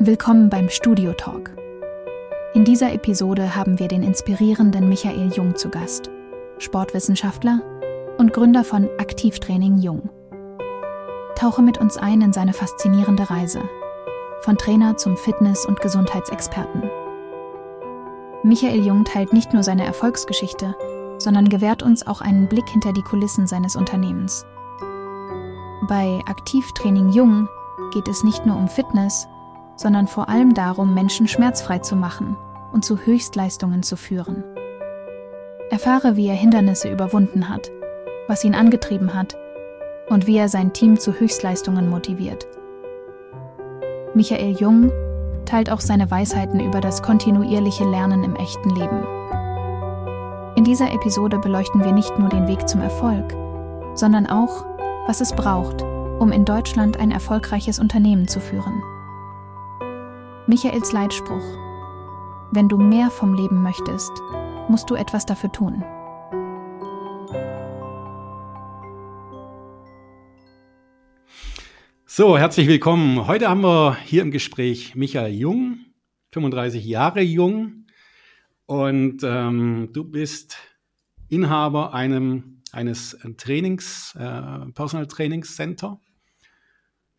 [0.00, 1.50] Willkommen beim Studio Talk.
[2.54, 6.08] In dieser Episode haben wir den inspirierenden Michael Jung zu Gast,
[6.58, 7.60] Sportwissenschaftler
[8.16, 10.08] und Gründer von Aktivtraining Jung.
[11.34, 13.60] Tauche mit uns ein in seine faszinierende Reise,
[14.42, 16.88] von Trainer zum Fitness- und Gesundheitsexperten.
[18.44, 20.76] Michael Jung teilt nicht nur seine Erfolgsgeschichte,
[21.18, 24.46] sondern gewährt uns auch einen Blick hinter die Kulissen seines Unternehmens.
[25.88, 27.48] Bei Aktivtraining Jung
[27.92, 29.26] geht es nicht nur um Fitness,
[29.78, 32.36] sondern vor allem darum, Menschen schmerzfrei zu machen
[32.72, 34.44] und zu Höchstleistungen zu führen.
[35.70, 37.70] Erfahre, wie er Hindernisse überwunden hat,
[38.26, 39.36] was ihn angetrieben hat
[40.08, 42.46] und wie er sein Team zu Höchstleistungen motiviert.
[44.14, 44.90] Michael Jung
[45.44, 49.06] teilt auch seine Weisheiten über das kontinuierliche Lernen im echten Leben.
[50.56, 53.34] In dieser Episode beleuchten wir nicht nur den Weg zum Erfolg,
[53.94, 54.66] sondern auch,
[55.06, 55.82] was es braucht,
[56.18, 58.82] um in Deutschland ein erfolgreiches Unternehmen zu führen.
[60.48, 61.44] Michaels Leitspruch.
[62.52, 64.10] Wenn du mehr vom Leben möchtest,
[64.70, 65.84] musst du etwas dafür tun.
[72.06, 73.26] So, herzlich willkommen.
[73.26, 75.80] Heute haben wir hier im Gespräch Michael Jung,
[76.32, 77.84] 35 Jahre jung.
[78.64, 80.56] Und ähm, du bist
[81.28, 86.00] Inhaber einem, eines Trainings, äh, Personal Trainings Center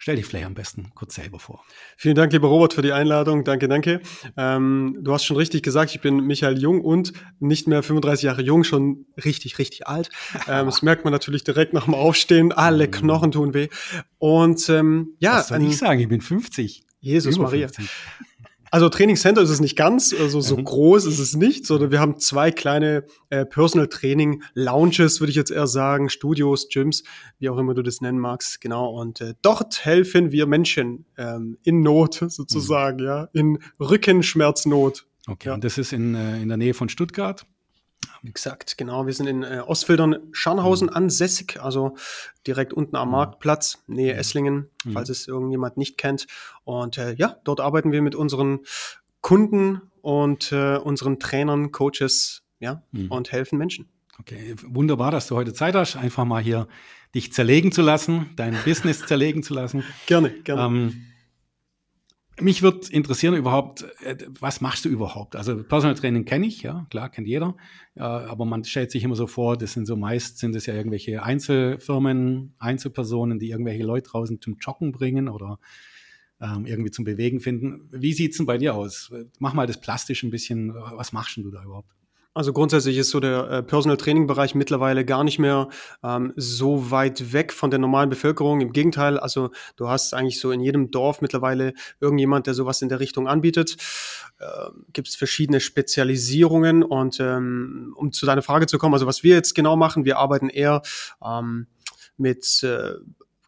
[0.01, 1.61] Stell dich vielleicht am besten kurz selber vor.
[1.97, 3.43] Vielen Dank, lieber Robert, für die Einladung.
[3.43, 3.99] Danke, danke.
[4.37, 8.41] Ähm, du hast schon richtig gesagt, ich bin Michael Jung und nicht mehr 35 Jahre
[8.41, 10.09] jung, schon richtig, richtig alt.
[10.47, 12.53] Ähm, das merkt man natürlich direkt nach dem Aufstehen.
[12.53, 12.91] Alle mhm.
[12.91, 13.67] Knochen tun weh.
[14.19, 15.39] Und ähm, ja.
[15.39, 15.99] Was soll ich sagen?
[15.99, 16.85] Ich bin 50.
[17.01, 17.67] Jesus Maria.
[17.67, 17.89] 50.
[18.71, 20.63] Also Trainingscenter ist es nicht ganz, also so mhm.
[20.63, 25.35] groß ist es nicht, sondern wir haben zwei kleine äh, Personal Training Lounges, würde ich
[25.35, 27.03] jetzt eher sagen, Studios, Gyms,
[27.39, 28.89] wie auch immer du das nennen magst, genau.
[28.89, 33.05] Und äh, dort helfen wir Menschen ähm, in Not sozusagen, mhm.
[33.05, 35.05] ja, in Rückenschmerznot.
[35.27, 35.53] Okay, ja.
[35.53, 37.45] und das ist in, äh, in der Nähe von Stuttgart?
[38.23, 39.05] Exakt, genau.
[39.05, 40.95] Wir sind in äh, Ostfildern, Scharnhausen mhm.
[40.95, 41.95] ansässig, also
[42.45, 43.13] direkt unten am mhm.
[43.13, 44.19] Marktplatz, Nähe mhm.
[44.19, 44.91] Esslingen, mhm.
[44.91, 46.27] falls es irgendjemand nicht kennt.
[46.63, 48.59] Und äh, ja, dort arbeiten wir mit unseren
[49.21, 53.11] Kunden und äh, unseren Trainern, Coaches, ja, mhm.
[53.11, 53.89] und helfen Menschen.
[54.19, 56.67] Okay, wunderbar, dass du heute Zeit hast, einfach mal hier
[57.15, 59.83] dich zerlegen zu lassen, dein Business zerlegen zu lassen.
[60.07, 60.61] Gerne, gerne.
[60.63, 61.05] Ähm,
[62.41, 65.35] mich würde interessieren überhaupt, äh, was machst du überhaupt?
[65.35, 67.55] Also Personal Training kenne ich, ja, klar, kennt jeder.
[67.95, 71.23] aber man stellt sich immer so vor, das sind so meist sind es ja irgendwelche
[71.23, 75.59] Einzelfirmen, Einzelpersonen, die irgendwelche Leute draußen zum Joggen bringen oder
[76.41, 77.89] ähm, irgendwie zum Bewegen finden.
[77.91, 79.11] Wie sieht's denn bei dir aus?
[79.39, 80.73] Mach mal das plastisch ein bisschen.
[80.73, 81.93] Was machst denn du da überhaupt?
[82.35, 85.67] Also grundsätzlich ist so der äh, Personal Training Bereich mittlerweile gar nicht mehr
[86.03, 88.61] ähm, so weit weg von der normalen Bevölkerung.
[88.61, 92.89] Im Gegenteil, also du hast eigentlich so in jedem Dorf mittlerweile irgendjemand, der sowas in
[92.89, 93.77] der Richtung anbietet.
[94.37, 94.45] Äh,
[94.93, 99.33] Gibt es verschiedene Spezialisierungen und ähm, um zu deiner Frage zu kommen, also was wir
[99.33, 100.83] jetzt genau machen, wir arbeiten eher
[101.25, 101.65] ähm,
[102.17, 102.93] mit äh,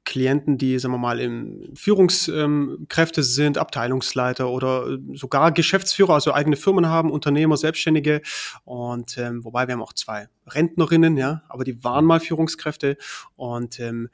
[0.04, 6.88] Klienten, die, sagen wir mal, im Führungskräfte sind, Abteilungsleiter oder sogar Geschäftsführer, also eigene Firmen
[6.88, 8.22] haben, Unternehmer, Selbstständige.
[8.64, 12.98] Und ähm, wobei wir haben auch zwei Rentnerinnen, ja, aber die waren mal Führungskräfte
[13.36, 14.10] und ähm,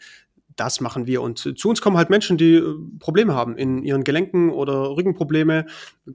[0.58, 1.22] das machen wir.
[1.22, 5.66] Und zu uns kommen halt Menschen, die äh, Probleme haben in ihren Gelenken oder Rückenprobleme.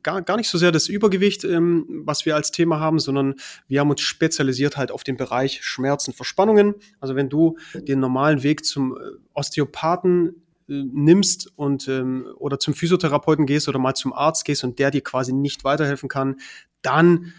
[0.02, 3.36] Gar, gar nicht so sehr das Übergewicht, ähm, was wir als Thema haben, sondern
[3.68, 6.74] wir haben uns spezialisiert halt auf den Bereich Schmerzen, Verspannungen.
[7.00, 9.00] Also wenn du den normalen Weg zum äh,
[9.32, 14.78] Osteopathen äh, nimmst und ähm, oder zum Physiotherapeuten gehst oder mal zum Arzt gehst und
[14.78, 16.36] der dir quasi nicht weiterhelfen kann,
[16.82, 17.32] dann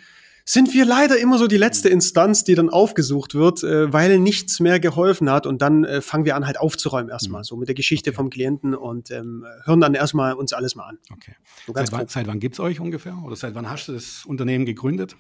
[0.45, 4.59] sind wir leider immer so die letzte Instanz, die dann aufgesucht wird, äh, weil nichts
[4.59, 5.45] mehr geholfen hat.
[5.45, 7.45] Und dann äh, fangen wir an, halt aufzuräumen erstmal, mhm.
[7.45, 8.15] so mit der Geschichte okay.
[8.15, 10.97] vom Klienten und ähm, hören dann erstmal uns alles mal an.
[11.11, 11.35] Okay.
[11.65, 13.17] So seit, wann, seit wann gibt es euch ungefähr?
[13.25, 15.15] Oder seit wann hast du das Unternehmen gegründet?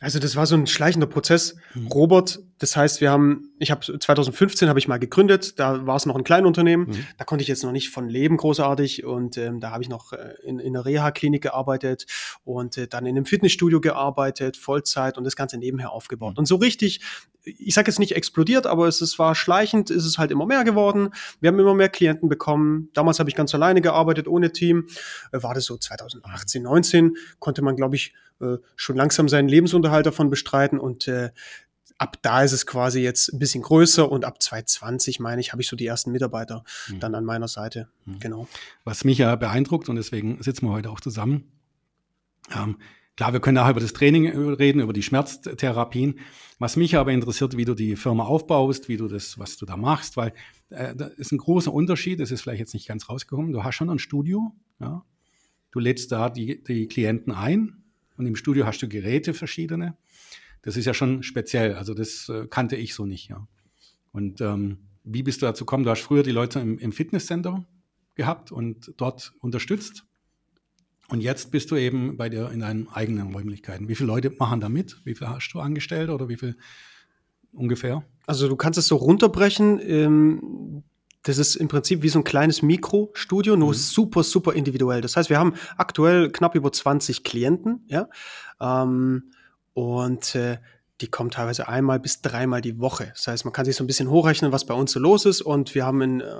[0.00, 1.56] Also das war so ein schleichender Prozess.
[1.74, 1.86] Mhm.
[1.86, 6.04] Robert, das heißt, wir haben, ich habe 2015 habe ich mal gegründet, da war es
[6.04, 7.06] noch ein Kleinunternehmen, mhm.
[7.16, 10.12] da konnte ich jetzt noch nicht von leben großartig und ähm, da habe ich noch
[10.12, 12.06] äh, in, in einer Reha-Klinik gearbeitet
[12.42, 16.34] und äh, dann in einem Fitnessstudio gearbeitet, Vollzeit und das Ganze nebenher aufgebaut.
[16.34, 16.38] Mhm.
[16.38, 17.00] Und so richtig,
[17.44, 20.64] ich sage jetzt nicht explodiert, aber es, es war schleichend, ist es halt immer mehr
[20.64, 21.10] geworden.
[21.40, 22.88] Wir haben immer mehr Klienten bekommen.
[22.94, 24.86] Damals habe ich ganz alleine gearbeitet, ohne Team.
[25.32, 30.06] Äh, war das so 2018, 19, konnte man, glaube ich, äh, schon langsam seinen Lebensunterhalt
[30.06, 31.30] davon bestreiten und äh,
[31.98, 35.62] ab da ist es quasi jetzt ein bisschen größer und ab 2020, meine ich, habe
[35.62, 37.00] ich so die ersten Mitarbeiter mhm.
[37.00, 37.88] dann an meiner Seite.
[38.04, 38.18] Mhm.
[38.18, 38.48] Genau.
[38.84, 41.52] Was mich ja beeindruckt und deswegen sitzen wir heute auch zusammen.
[42.54, 42.78] Ähm,
[43.16, 46.18] klar, wir können nachher über das Training reden, über die Schmerztherapien.
[46.58, 49.76] Was mich aber interessiert, wie du die Firma aufbaust, wie du das, was du da
[49.76, 50.32] machst, weil
[50.70, 53.52] äh, da ist ein großer Unterschied, das ist vielleicht jetzt nicht ganz rausgekommen.
[53.52, 55.04] Du hast schon ein Studio, ja,
[55.70, 57.82] du lädst da die, die Klienten ein
[58.16, 59.96] und im Studio hast du Geräte verschiedene.
[60.62, 63.46] Das ist ja schon speziell, also das äh, kannte ich so nicht, ja.
[64.12, 65.84] Und ähm, wie bist du dazu gekommen?
[65.84, 67.66] Du hast früher die Leute im, im Fitnesscenter
[68.14, 70.06] gehabt und dort unterstützt.
[71.08, 73.88] Und jetzt bist du eben bei dir in deinen eigenen Räumlichkeiten.
[73.88, 75.00] Wie viele Leute machen da mit?
[75.04, 76.56] Wie viele hast du angestellt oder wie viel
[77.52, 78.04] ungefähr?
[78.26, 79.80] Also du kannst es so runterbrechen.
[79.82, 80.82] Ähm,
[81.24, 83.74] das ist im Prinzip wie so ein kleines Mikrostudio, nur mhm.
[83.74, 85.00] super, super individuell.
[85.00, 88.08] Das heißt, wir haben aktuell knapp über 20 Klienten, ja.
[88.60, 89.32] Ähm,
[89.72, 90.58] und äh,
[91.00, 93.08] die kommen teilweise einmal bis dreimal die Woche.
[93.14, 95.42] Das heißt, man kann sich so ein bisschen hochrechnen, was bei uns so los ist.
[95.42, 96.34] Und wir haben ein äh,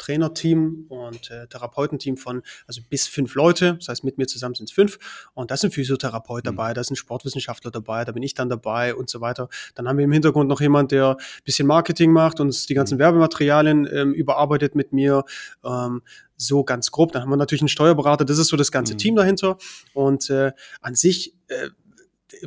[0.00, 3.74] Trainerteam und äh, Therapeutenteam von also bis fünf Leute.
[3.74, 4.98] Das heißt, mit mir zusammen sind es fünf.
[5.34, 6.56] Und da ist ein Physiotherapeut mhm.
[6.56, 9.48] dabei, da ist ein Sportwissenschaftler dabei, da bin ich dann dabei und so weiter.
[9.74, 12.94] Dann haben wir im Hintergrund noch jemand, der ein bisschen Marketing macht und die ganzen
[12.94, 13.00] mhm.
[13.00, 15.24] Werbematerialien ähm, überarbeitet mit mir.
[15.64, 16.02] Ähm,
[16.36, 17.12] so ganz grob.
[17.12, 18.98] Dann haben wir natürlich einen Steuerberater, das ist so das ganze mhm.
[18.98, 19.58] Team dahinter.
[19.92, 21.68] Und äh, an sich äh,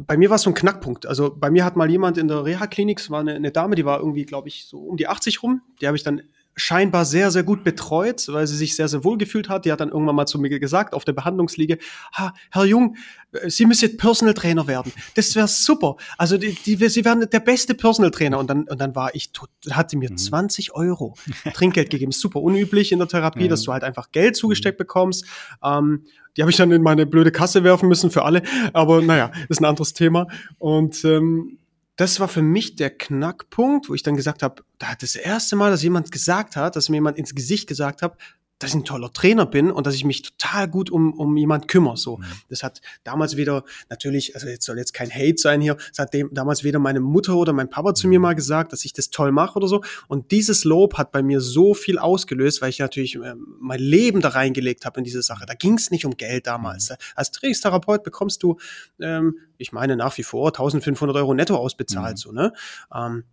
[0.01, 1.05] bei mir war es so ein Knackpunkt.
[1.05, 3.85] Also bei mir hat mal jemand in der Reha-Klinik, es war eine, eine, Dame, die
[3.85, 5.61] war irgendwie, glaube ich, so um die 80 rum.
[5.81, 6.21] Die habe ich dann
[6.55, 9.65] scheinbar sehr, sehr gut betreut, weil sie sich sehr, sehr wohl gefühlt hat.
[9.65, 11.77] Die hat dann irgendwann mal zu mir gesagt, auf der Behandlungsliege,
[12.13, 12.95] ha, Herr Jung,
[13.31, 14.91] äh, Sie müssen jetzt Personal Trainer werden.
[15.15, 15.97] Das wäre super.
[16.17, 18.39] Also die, die, Sie werden der beste Personal Trainer.
[18.39, 20.17] Und dann, und dann war ich, tot, hat sie mir mhm.
[20.17, 21.15] 20 Euro
[21.53, 22.11] Trinkgeld gegeben.
[22.11, 23.49] Super unüblich in der Therapie, mhm.
[23.49, 24.83] dass du halt einfach Geld zugesteckt mhm.
[24.83, 25.25] bekommst.
[25.63, 28.41] Ähm, die habe ich dann in meine blöde Kasse werfen müssen für alle.
[28.73, 30.27] Aber naja, ist ein anderes Thema.
[30.57, 31.59] Und ähm,
[31.95, 35.55] das war für mich der Knackpunkt, wo ich dann gesagt habe, da hat das erste
[35.55, 38.17] Mal, dass jemand gesagt hat, dass mir jemand ins Gesicht gesagt hat,
[38.59, 41.67] dass ich ein toller Trainer bin und dass ich mich total gut um, um jemand
[41.67, 41.97] kümmere.
[41.97, 42.23] So, mhm.
[42.49, 46.13] das hat damals wieder natürlich, also jetzt soll jetzt kein Hate sein hier, das hat
[46.13, 48.23] dem, damals weder meine Mutter oder mein Papa zu mir mhm.
[48.23, 49.83] mal gesagt, dass ich das toll mache oder so.
[50.07, 54.21] Und dieses Lob hat bei mir so viel ausgelöst, weil ich natürlich äh, mein Leben
[54.21, 55.45] da reingelegt habe in diese Sache.
[55.45, 56.89] Da ging es nicht um Geld damals.
[56.89, 56.95] Mhm.
[57.15, 58.57] Als Trainingstherapeut bekommst du,
[58.99, 62.17] ähm, ich meine nach wie vor 1500 Euro netto ausbezahlt, mhm.
[62.17, 62.53] so ne.
[62.93, 63.23] Ähm,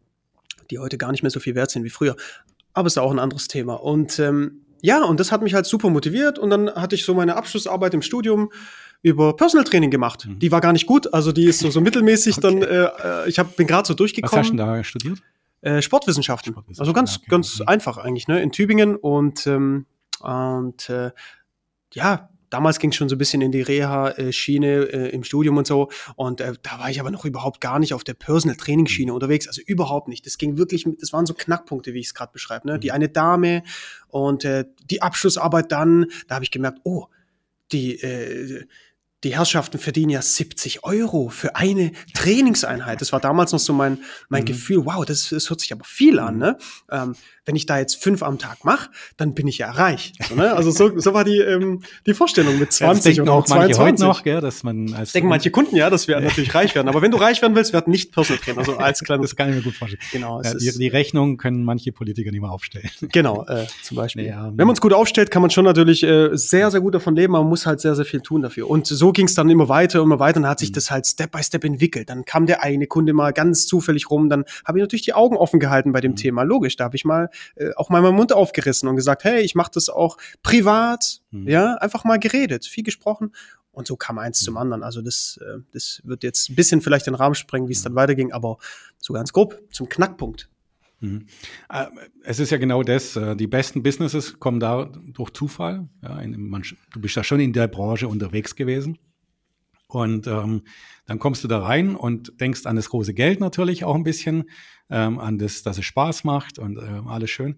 [0.70, 2.16] die heute gar nicht mehr so viel wert sind wie früher.
[2.72, 3.74] Aber es ist auch ein anderes Thema.
[3.74, 6.38] Und ähm, ja, und das hat mich halt super motiviert.
[6.38, 8.50] Und dann hatte ich so meine Abschlussarbeit im Studium
[9.02, 10.26] über Personal Training gemacht.
[10.26, 10.38] Mhm.
[10.38, 12.38] Die war gar nicht gut, also die ist so, so mittelmäßig.
[12.42, 12.60] okay.
[12.60, 14.32] Dann, äh, ich hab, bin gerade so durchgekommen.
[14.32, 15.18] Was hast du da studiert?
[15.62, 16.52] Äh, Sportwissenschaften.
[16.52, 16.80] Sportwissenschaften.
[16.80, 17.26] Also ganz, okay.
[17.28, 17.68] ganz mhm.
[17.68, 18.40] einfach eigentlich, ne?
[18.40, 19.86] In Tübingen und ähm,
[20.20, 21.10] und äh,
[21.92, 25.66] ja, damals ging es schon so ein bisschen in die Reha-Schiene äh, im Studium und
[25.66, 25.88] so.
[26.16, 29.14] Und äh, da war ich aber noch überhaupt gar nicht auf der Personal-Training-Schiene mhm.
[29.14, 29.46] unterwegs.
[29.46, 30.26] Also überhaupt nicht.
[30.26, 32.66] Das ging wirklich, das waren so Knackpunkte, wie ich es gerade beschreibe.
[32.66, 32.78] Ne?
[32.78, 32.94] Die mhm.
[32.94, 33.62] eine Dame
[34.08, 37.06] und äh, die Abschlussarbeit dann, da habe ich gemerkt, oh,
[37.72, 38.66] die, äh,
[39.24, 43.00] die Herrschaften verdienen ja 70 Euro für eine Trainingseinheit.
[43.00, 44.46] Das war damals noch so mein, mein mhm.
[44.46, 46.38] Gefühl, wow, das, das hört sich aber viel an.
[46.38, 46.56] Ne?
[46.90, 47.14] Ähm,
[47.44, 50.12] wenn ich da jetzt fünf am Tag mache, dann bin ich ja reich.
[50.28, 50.54] So, ne?
[50.54, 53.78] Also so, so war die, ähm, die Vorstellung mit 20 ja, oder 22.
[53.78, 56.88] Heute noch, gell, dass man als denken manche Kunden ja, dass wir natürlich reich werden.
[56.88, 58.58] Aber wenn du reich werden willst, werden nicht Personal Trainer.
[58.58, 59.30] Also als kleines.
[59.30, 60.02] Das kann ich mir gut vorstellen.
[60.12, 60.40] Genau.
[60.42, 62.88] Ja, die, die Rechnung können manche Politiker nicht mehr aufstellen.
[63.12, 64.26] Genau, äh, zum Beispiel.
[64.26, 67.16] Ja, wenn man es gut aufstellt, kann man schon natürlich äh, sehr, sehr gut davon
[67.16, 68.68] leben, man muss halt sehr, sehr viel tun dafür.
[68.68, 70.38] Und so ging es dann immer weiter, immer weiter.
[70.38, 70.74] Und dann hat sich mhm.
[70.74, 72.10] das halt Step by Step entwickelt.
[72.10, 74.28] Dann kam der eine Kunde mal ganz zufällig rum.
[74.28, 76.16] Dann habe ich natürlich die Augen offen gehalten bei dem mhm.
[76.16, 76.42] Thema.
[76.42, 79.54] Logisch, da habe ich mal äh, auch mal meinen Mund aufgerissen und gesagt, hey, ich
[79.54, 81.20] mache das auch privat.
[81.30, 81.48] Mhm.
[81.48, 83.32] Ja, einfach mal geredet, viel gesprochen.
[83.72, 84.44] Und so kam eins mhm.
[84.44, 84.82] zum anderen.
[84.82, 87.94] Also das, äh, das wird jetzt ein bisschen vielleicht den Rahmen sprengen, wie es dann
[87.94, 88.58] weiterging, aber
[88.98, 90.48] so ganz grob zum Knackpunkt.
[91.00, 91.26] Mhm.
[91.70, 91.86] Äh,
[92.24, 93.16] es ist ja genau das.
[93.16, 95.88] Äh, die besten Businesses kommen da durch Zufall.
[96.02, 98.98] Du bist ja schon in der Branche unterwegs gewesen.
[99.88, 100.62] Und ähm,
[101.06, 104.44] dann kommst du da rein und denkst an das große Geld natürlich auch ein bisschen,
[104.88, 107.56] ähm, an das, dass es Spaß macht und äh, alles schön.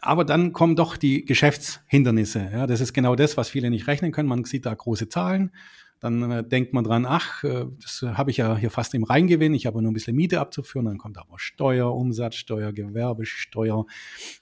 [0.00, 2.66] Aber dann kommen doch die Geschäftshindernisse.
[2.68, 4.28] Das ist genau das, was viele nicht rechnen können.
[4.28, 5.52] Man sieht da große Zahlen
[6.00, 9.54] dann äh, denkt man dran, ach, äh, das habe ich ja hier fast im Reingewinn,
[9.54, 13.86] ich habe nur ein bisschen Miete abzuführen, dann kommt aber Steuer, Umsatzsteuer, Gewerbesteuer,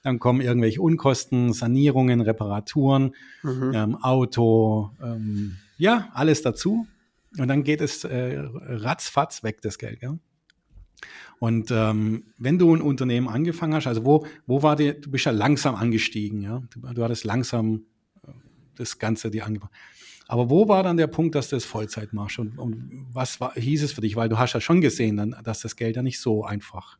[0.03, 3.71] dann kommen irgendwelche Unkosten, Sanierungen, Reparaturen, mhm.
[3.73, 6.87] ähm, Auto, ähm, ja, alles dazu.
[7.37, 10.01] Und dann geht es äh, ratzfatz weg, das Geld.
[10.01, 10.17] Ja?
[11.39, 15.25] Und ähm, wenn du ein Unternehmen angefangen hast, also wo, wo war dir, du bist
[15.25, 17.85] ja langsam angestiegen, ja, du, du hattest langsam
[18.25, 18.31] äh,
[18.75, 19.73] das Ganze dir angefangen.
[20.27, 22.39] Aber wo war dann der Punkt, dass du es Vollzeit machst?
[22.39, 24.15] Und, und was war, hieß es für dich?
[24.15, 26.97] Weil du hast ja schon gesehen, dann, dass das Geld ja nicht so einfach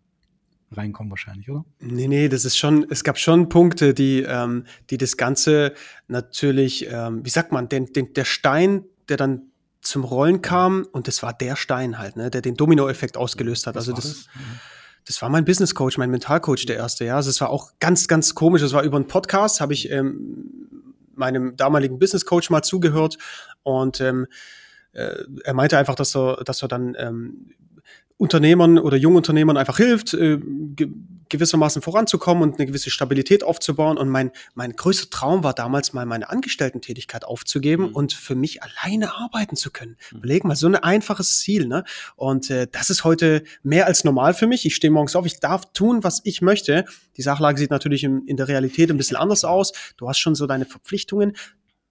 [0.71, 1.65] reinkommt wahrscheinlich, oder?
[1.79, 5.73] Nee, nee, das ist schon, es gab schon Punkte, die, ähm, die das Ganze
[6.07, 9.43] natürlich, ähm, wie sagt man, den, den, der Stein, der dann
[9.81, 13.75] zum Rollen kam, und das war der Stein halt, ne, der den Dominoeffekt ausgelöst hat.
[13.75, 14.27] Was also das, das?
[15.05, 17.15] das war mein Business Coach, mein Mentalcoach, der erste, ja.
[17.15, 18.63] Also es war auch ganz, ganz komisch.
[18.63, 20.84] Es war über einen Podcast, habe ich ähm,
[21.15, 23.17] meinem damaligen Business Coach mal zugehört.
[23.63, 24.27] Und ähm,
[24.93, 27.53] äh, er meinte einfach, dass er, dass er dann ähm,
[28.17, 30.89] Unternehmern oder Jungunternehmern einfach hilft, äh, ge
[31.27, 33.97] gewissermaßen voranzukommen und eine gewisse Stabilität aufzubauen.
[33.97, 37.95] Und mein, mein größter Traum war damals mal meine Angestellten-Tätigkeit aufzugeben mhm.
[37.95, 39.97] und für mich alleine arbeiten zu können.
[40.11, 40.19] Mhm.
[40.19, 41.67] Überleg mal, so ein einfaches Ziel.
[41.67, 41.83] Ne?
[42.15, 44.67] Und äh, das ist heute mehr als normal für mich.
[44.67, 46.85] Ich stehe morgens auf, ich darf tun, was ich möchte.
[47.17, 49.73] Die Sachlage sieht natürlich in, in der Realität ein bisschen anders aus.
[49.97, 51.35] Du hast schon so deine Verpflichtungen.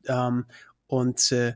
[0.06, 0.44] Ähm,
[0.86, 1.54] und äh,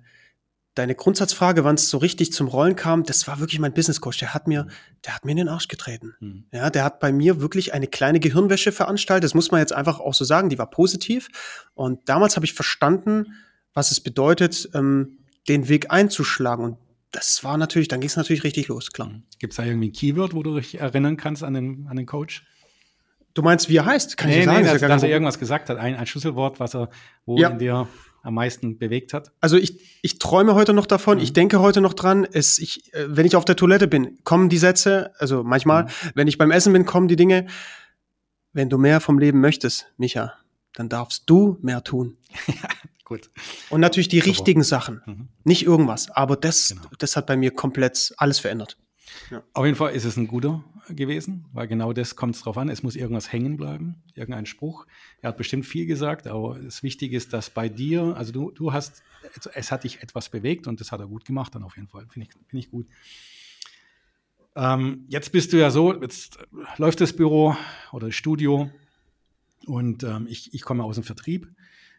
[0.78, 4.18] deine Grundsatzfrage, wann es so richtig zum Rollen kam, das war wirklich mein Business Coach.
[4.18, 4.70] Der hat mir, mhm.
[5.04, 6.14] der hat mir in den Arsch getreten.
[6.20, 6.44] Mhm.
[6.52, 9.24] Ja, der hat bei mir wirklich eine kleine Gehirnwäsche veranstaltet.
[9.24, 10.48] Das muss man jetzt einfach auch so sagen.
[10.48, 11.28] Die war positiv.
[11.74, 13.34] Und damals habe ich verstanden,
[13.74, 15.18] was es bedeutet, ähm,
[15.48, 16.64] den Weg einzuschlagen.
[16.64, 16.78] Und
[17.10, 19.08] das war natürlich, dann ging es natürlich richtig los, klar.
[19.08, 19.22] Mhm.
[19.38, 22.06] Gibt es da irgendwie ein Keyword, wo du dich erinnern kannst an den, an den
[22.06, 22.44] Coach?
[23.34, 24.16] Du meinst, wie er heißt?
[24.16, 24.64] Kann nee, ich sagen?
[24.64, 26.90] Nee, dass, dass er irgendwas gesagt hat, ein, ein Schlüsselwort, was er,
[27.24, 27.50] wo ja.
[27.50, 27.88] in dir
[28.22, 29.32] am meisten bewegt hat?
[29.40, 31.24] Also ich, ich träume heute noch davon, mhm.
[31.24, 32.26] ich denke heute noch dran.
[32.30, 35.88] Es, ich, äh, wenn ich auf der Toilette bin, kommen die Sätze, also manchmal, mhm.
[36.14, 37.46] wenn ich beim Essen bin, kommen die Dinge.
[38.52, 40.34] Wenn du mehr vom Leben möchtest, Micha,
[40.72, 42.16] dann darfst du mehr tun.
[42.46, 42.68] ja,
[43.04, 43.30] gut.
[43.70, 44.30] Und natürlich die Super.
[44.30, 45.28] richtigen Sachen, mhm.
[45.44, 46.10] nicht irgendwas.
[46.10, 46.82] Aber das, genau.
[46.98, 48.76] das hat bei mir komplett alles verändert.
[49.52, 52.68] Auf jeden Fall ist es ein guter gewesen, weil genau das kommt es drauf an.
[52.68, 54.86] Es muss irgendwas hängen bleiben, irgendein Spruch.
[55.20, 58.72] Er hat bestimmt viel gesagt, aber das Wichtige ist, dass bei dir, also du, du
[58.72, 59.02] hast,
[59.54, 62.06] es hat dich etwas bewegt und das hat er gut gemacht dann auf jeden Fall.
[62.08, 62.86] Finde ich, find ich gut.
[64.56, 66.38] Ähm, jetzt bist du ja so, jetzt
[66.78, 67.56] läuft das Büro
[67.92, 68.70] oder das Studio
[69.66, 71.48] und ähm, ich, ich komme aus dem Vertrieb.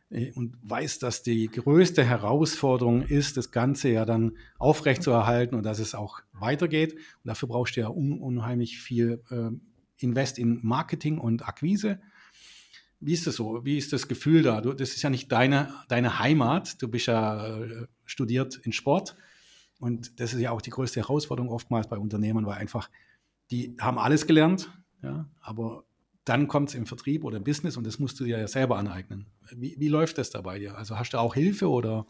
[0.10, 5.80] Äh, und weiß, dass die größte Herausforderung ist, das Ganze ja dann aufrechtzuerhalten und dass
[5.80, 6.94] es auch weitergeht.
[6.94, 9.50] Und dafür brauchst du ja un unheimlich viel äh,
[9.98, 12.00] Invest in Marketing und Akquise.
[13.02, 13.64] Wie ist das so?
[13.64, 14.62] Wie ist das Gefühl da?
[14.62, 16.82] Du, das ist ja nicht deine, deine Heimat.
[16.82, 19.16] Du bist ja äh, studiert in Sport.
[19.80, 22.90] Und das ist ja auch die größte Herausforderung oftmals bei Unternehmern, weil einfach
[23.52, 25.84] die haben alles gelernt, ja, aber
[26.26, 28.78] dann kommt es im Vertrieb oder im Business und das musst du dir ja selber
[28.78, 29.26] aneignen.
[29.56, 30.78] Wie, wie läuft das da bei dir?
[30.78, 32.06] Also hast du auch Hilfe oder?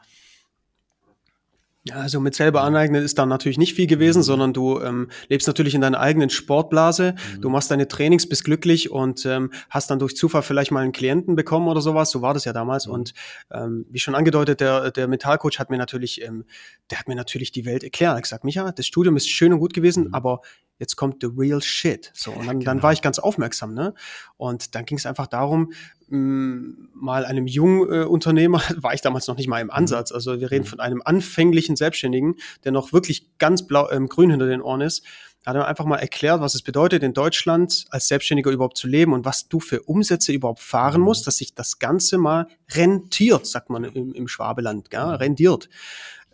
[1.85, 4.23] Ja, also mit selber aneignen ist da natürlich nicht viel gewesen, mhm.
[4.23, 7.15] sondern du ähm, lebst natürlich in deiner eigenen Sportblase.
[7.37, 7.41] Mhm.
[7.41, 10.91] Du machst deine Trainings, bist glücklich und ähm, hast dann durch Zufall vielleicht mal einen
[10.91, 12.11] Klienten bekommen oder sowas.
[12.11, 12.85] So war das ja damals.
[12.85, 12.93] Mhm.
[12.93, 13.13] Und
[13.51, 16.43] ähm, wie schon angedeutet, der, der Metallcoach hat mir natürlich, ähm,
[16.91, 18.11] der hat mir natürlich die Welt erklärt.
[18.11, 20.13] Er hat gesagt, Micha, das Studium ist schön und gut gewesen, mhm.
[20.13, 20.41] aber
[20.79, 22.11] jetzt kommt the real shit.
[22.13, 22.71] So, und dann, genau.
[22.71, 23.93] dann war ich ganz aufmerksam, ne?
[24.37, 25.73] Und dann ging es einfach darum,
[26.07, 29.73] mh, mm, mal einem jungen äh, Unternehmer, war ich damals noch nicht mal im mhm.
[29.73, 30.69] Ansatz, also wir reden mhm.
[30.69, 35.03] von einem anfänglichen Selbstständigen, der noch wirklich ganz blau, ähm, grün hinter den Ohren ist,
[35.45, 39.13] hat er einfach mal erklärt, was es bedeutet, in Deutschland als Selbstständiger überhaupt zu leben
[39.13, 41.05] und was du für Umsätze überhaupt fahren mhm.
[41.05, 45.01] musst, dass sich das Ganze mal rentiert, sagt man im, im Schwabeland, gell?
[45.01, 45.69] rendiert.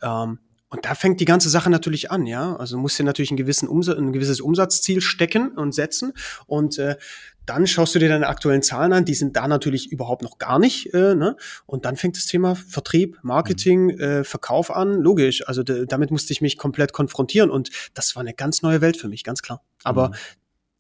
[0.02, 2.56] Ähm, und da fängt die ganze Sache natürlich an, ja.
[2.56, 6.14] Also musst du natürlich einen gewissen Umsatz, ein gewisses Umsatzziel stecken und setzen.
[6.48, 6.98] Und äh,
[7.46, 10.58] dann schaust du dir deine aktuellen Zahlen an, die sind da natürlich überhaupt noch gar
[10.58, 10.92] nicht.
[10.94, 11.38] Äh, ne?
[11.68, 14.00] Und dann fängt das Thema Vertrieb, Marketing, mhm.
[14.00, 14.94] äh, Verkauf an.
[14.94, 15.48] Logisch.
[15.48, 19.08] Also damit musste ich mich komplett konfrontieren und das war eine ganz neue Welt für
[19.08, 19.62] mich, ganz klar.
[19.84, 20.14] Aber mhm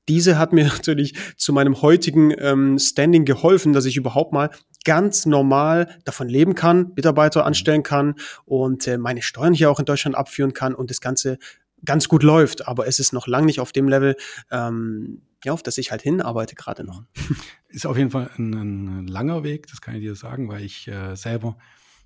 [0.07, 4.49] diese hat mir natürlich zu meinem heutigen ähm, Standing geholfen, dass ich überhaupt mal
[4.83, 7.47] ganz normal davon leben kann, Mitarbeiter mhm.
[7.47, 11.39] anstellen kann und äh, meine Steuern hier auch in Deutschland abführen kann und das Ganze
[11.83, 12.67] ganz gut läuft.
[12.67, 14.15] Aber es ist noch lange nicht auf dem Level,
[14.51, 17.03] ähm, ja, auf das ich halt hinarbeite gerade noch.
[17.69, 20.87] Ist auf jeden Fall ein, ein, langer Weg, das kann ich dir sagen, weil ich
[20.87, 21.57] äh, selber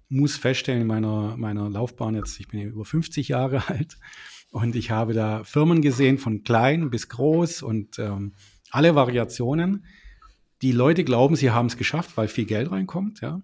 [0.09, 3.97] muss feststellen in meiner, meiner Laufbahn jetzt, ich bin ja über 50 Jahre alt,
[4.51, 8.33] und ich habe da Firmen gesehen, von klein bis groß und ähm,
[8.71, 9.85] alle Variationen.
[10.61, 13.41] Die Leute glauben, sie haben es geschafft, weil viel Geld reinkommt, ja.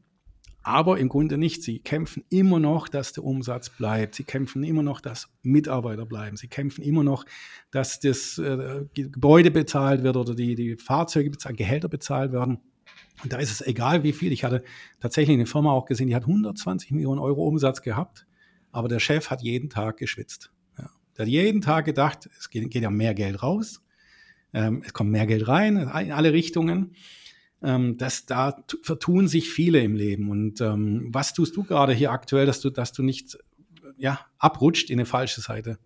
[0.64, 1.62] Aber im Grunde nicht.
[1.62, 4.16] Sie kämpfen immer noch, dass der Umsatz bleibt.
[4.16, 6.38] Sie kämpfen immer noch, dass Mitarbeiter bleiben.
[6.38, 7.24] Sie kämpfen immer noch,
[7.70, 12.58] dass das äh, Gebäude bezahlt wird oder die, die Fahrzeuge bezahlt, Gehälter bezahlt werden.
[13.22, 14.32] Und da ist es egal, wie viel.
[14.32, 14.64] Ich hatte
[15.00, 18.26] tatsächlich eine Firma auch gesehen, die hat 120 Millionen Euro Umsatz gehabt,
[18.72, 20.52] aber der Chef hat jeden Tag geschwitzt.
[21.18, 23.82] Der hat jeden Tag gedacht, es geht, geht ja mehr Geld raus,
[24.54, 26.96] ähm, es kommt mehr Geld rein, in alle Richtungen.
[27.64, 30.30] Ähm, das, da vertun sich viele im Leben.
[30.30, 33.38] Und ähm, was tust du gerade hier aktuell, dass du, dass du nicht
[33.98, 35.78] ja, abrutscht in eine falsche Seite?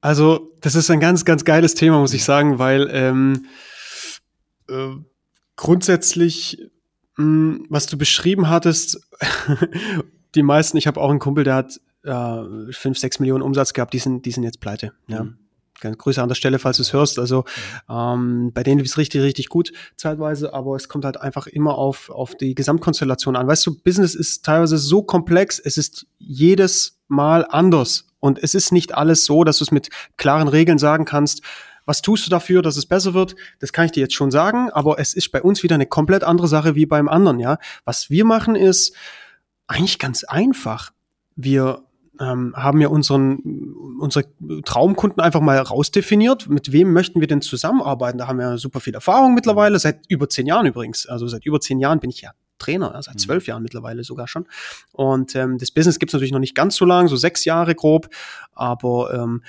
[0.00, 3.46] Also, das ist ein ganz, ganz geiles Thema, muss ich sagen, weil ähm,
[4.68, 4.94] äh,
[5.56, 6.58] grundsätzlich,
[7.16, 9.00] mh, hm, was du beschrieben hattest,
[10.34, 13.92] die meisten, ich habe auch einen Kumpel, der hat äh, 5, 6 Millionen Umsatz gehabt,
[13.92, 14.92] die sind, die sind jetzt pleite.
[15.08, 15.24] Ja.
[15.24, 15.38] Mhm.
[15.80, 17.18] Grüße an der Stelle, falls du es hörst.
[17.18, 17.44] Also
[17.88, 21.76] ähm, bei denen ist es richtig, richtig gut zeitweise, aber es kommt halt einfach immer
[21.76, 23.46] auf, auf die Gesamtkonstellation an.
[23.46, 28.06] Weißt du, Business ist teilweise so komplex, es ist jedes Mal anders.
[28.20, 29.88] Und es ist nicht alles so, dass du es mit
[30.18, 31.42] klaren Regeln sagen kannst,
[31.86, 33.34] was tust du dafür, dass es besser wird?
[33.58, 36.22] Das kann ich dir jetzt schon sagen, aber es ist bei uns wieder eine komplett
[36.22, 37.58] andere Sache wie beim anderen, ja.
[37.84, 38.94] Was wir machen ist
[39.66, 40.92] eigentlich ganz einfach.
[41.36, 41.82] Wir
[42.20, 43.38] ähm, haben ja unseren,
[43.98, 44.26] unsere
[44.64, 46.48] Traumkunden einfach mal rausdefiniert.
[46.48, 48.18] Mit wem möchten wir denn zusammenarbeiten?
[48.18, 51.06] Da haben wir super viel Erfahrung mittlerweile, seit über zehn Jahren übrigens.
[51.06, 53.18] Also seit über zehn Jahren bin ich ja Trainer, ja, seit mhm.
[53.18, 54.46] zwölf Jahren mittlerweile sogar schon.
[54.92, 57.74] Und ähm, das Business gibt es natürlich noch nicht ganz so lang, so sechs Jahre
[57.74, 58.08] grob,
[58.52, 59.42] aber ähm,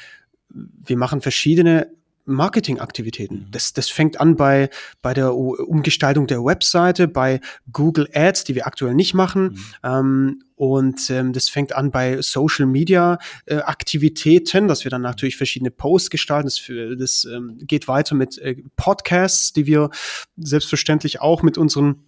[0.49, 1.91] wir machen verschiedene
[2.31, 3.37] Marketingaktivitäten.
[3.37, 3.51] Mhm.
[3.51, 4.69] Das, das fängt an bei,
[5.01, 7.39] bei der Umgestaltung der Webseite, bei
[7.71, 9.43] Google Ads, die wir aktuell nicht machen.
[9.43, 9.65] Mhm.
[9.83, 15.35] Ähm, und ähm, das fängt an bei Social Media äh, Aktivitäten, dass wir dann natürlich
[15.35, 16.47] verschiedene Posts gestalten.
[16.47, 16.61] Das,
[16.99, 19.89] das ähm, geht weiter mit äh, Podcasts, die wir
[20.37, 22.03] selbstverständlich auch mit unseren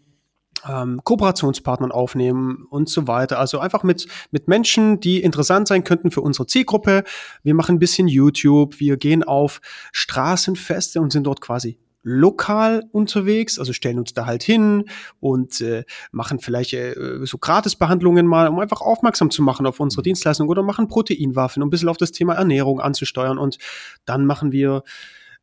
[0.67, 3.39] ähm, Kooperationspartnern aufnehmen und so weiter.
[3.39, 7.03] Also einfach mit, mit Menschen, die interessant sein könnten für unsere Zielgruppe.
[7.43, 13.57] Wir machen ein bisschen YouTube, wir gehen auf Straßenfeste und sind dort quasi lokal unterwegs,
[13.57, 14.85] also stellen uns da halt hin
[15.21, 20.01] und äh, machen vielleicht äh, so Gratisbehandlungen mal, um einfach aufmerksam zu machen auf unsere
[20.01, 20.05] mhm.
[20.05, 23.57] Dienstleistung oder machen Proteinwaffen, um ein bisschen auf das Thema Ernährung anzusteuern und
[24.05, 24.83] dann machen wir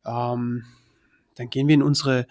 [0.05, 0.63] ähm,
[1.35, 2.21] dann gehen wir in unsere,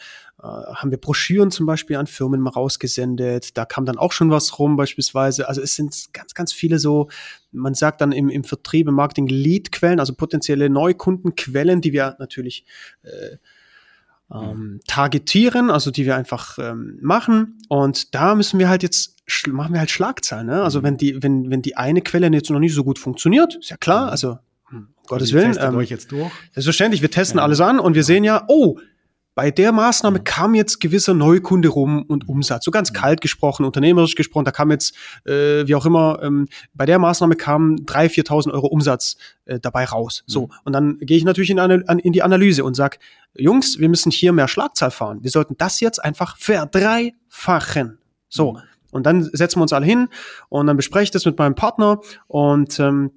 [0.43, 3.57] äh, haben wir Broschüren zum Beispiel an Firmen mal rausgesendet.
[3.57, 5.49] Da kam dann auch schon was rum beispielsweise.
[5.49, 7.09] Also es sind ganz, ganz viele so,
[7.53, 12.65] man sagt dann im, im Vertrieb, im Marketing Lead-Quellen, also potenzielle Neukundenquellen, die wir natürlich
[13.03, 13.37] äh,
[14.33, 17.59] ähm, targetieren, also die wir einfach ähm, machen.
[17.69, 19.17] Und da müssen wir halt jetzt
[19.49, 20.47] machen wir halt Schlagzeilen.
[20.47, 20.63] Ne?
[20.63, 20.85] Also mhm.
[20.85, 23.77] wenn die, wenn, wenn die eine Quelle jetzt noch nicht so gut funktioniert, ist ja
[23.77, 24.11] klar, mhm.
[24.11, 24.39] also
[25.11, 25.57] Gottes Willen.
[25.61, 26.31] Ähm, euch jetzt durch.
[26.53, 27.45] Selbstverständlich, wir testen ja.
[27.45, 28.79] alles an und wir sehen ja, oh,
[29.35, 32.65] bei der Maßnahme kam jetzt gewisser Neukunde rum und Umsatz.
[32.65, 36.85] So ganz kalt gesprochen, unternehmerisch gesprochen, da kam jetzt, äh, wie auch immer, ähm, bei
[36.85, 40.25] der Maßnahme kamen 3.000, 4.000 Euro Umsatz äh, dabei raus.
[40.27, 40.53] So, mhm.
[40.65, 42.99] und dann gehe ich natürlich in, eine, in die Analyse und sag,
[43.37, 45.19] Jungs, wir müssen hier mehr Schlagzahl fahren.
[45.23, 47.99] Wir sollten das jetzt einfach verdreifachen.
[48.29, 48.59] So,
[48.91, 50.09] und dann setzen wir uns alle hin
[50.49, 53.13] und dann bespreche ich das mit meinem Partner und ähm,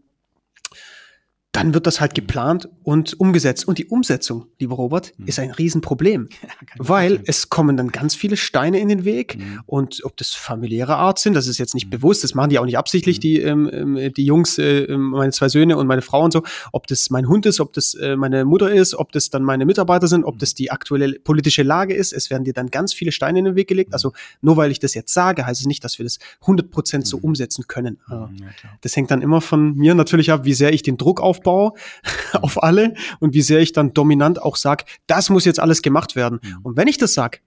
[1.54, 3.68] dann wird das halt geplant und umgesetzt.
[3.68, 5.28] Und die Umsetzung, lieber Robert, mhm.
[5.28, 9.38] ist ein Riesenproblem, ja, weil es kommen dann ganz viele Steine in den Weg.
[9.38, 9.62] Mhm.
[9.68, 11.92] Und ob das familiäre Art sind, das ist jetzt nicht mhm.
[11.92, 13.22] bewusst, das machen die auch nicht absichtlich, mhm.
[13.22, 16.42] die, ähm, ähm, die Jungs, äh, meine zwei Söhne und meine Frau und so.
[16.72, 19.68] Ob das mein Hund ist, ob das äh, meine Mutter ist, ob das dann meine
[19.68, 20.40] Mitarbeiter sind, ob mhm.
[20.40, 22.14] das die aktuelle politische Lage ist.
[22.14, 23.92] Es werden dir dann ganz viele Steine in den Weg gelegt.
[23.92, 23.94] Mhm.
[23.94, 27.06] Also nur weil ich das jetzt sage, heißt es nicht, dass wir das 100 Prozent
[27.06, 28.00] so umsetzen können.
[28.10, 28.30] Ja,
[28.82, 31.74] das hängt dann immer von mir natürlich ab, wie sehr ich den Druck auf aufbaue
[32.34, 36.16] auf alle und wie sehr ich dann dominant auch sage, das muss jetzt alles gemacht
[36.16, 36.40] werden.
[36.42, 36.60] Mhm.
[36.64, 37.40] Und wenn ich das sage,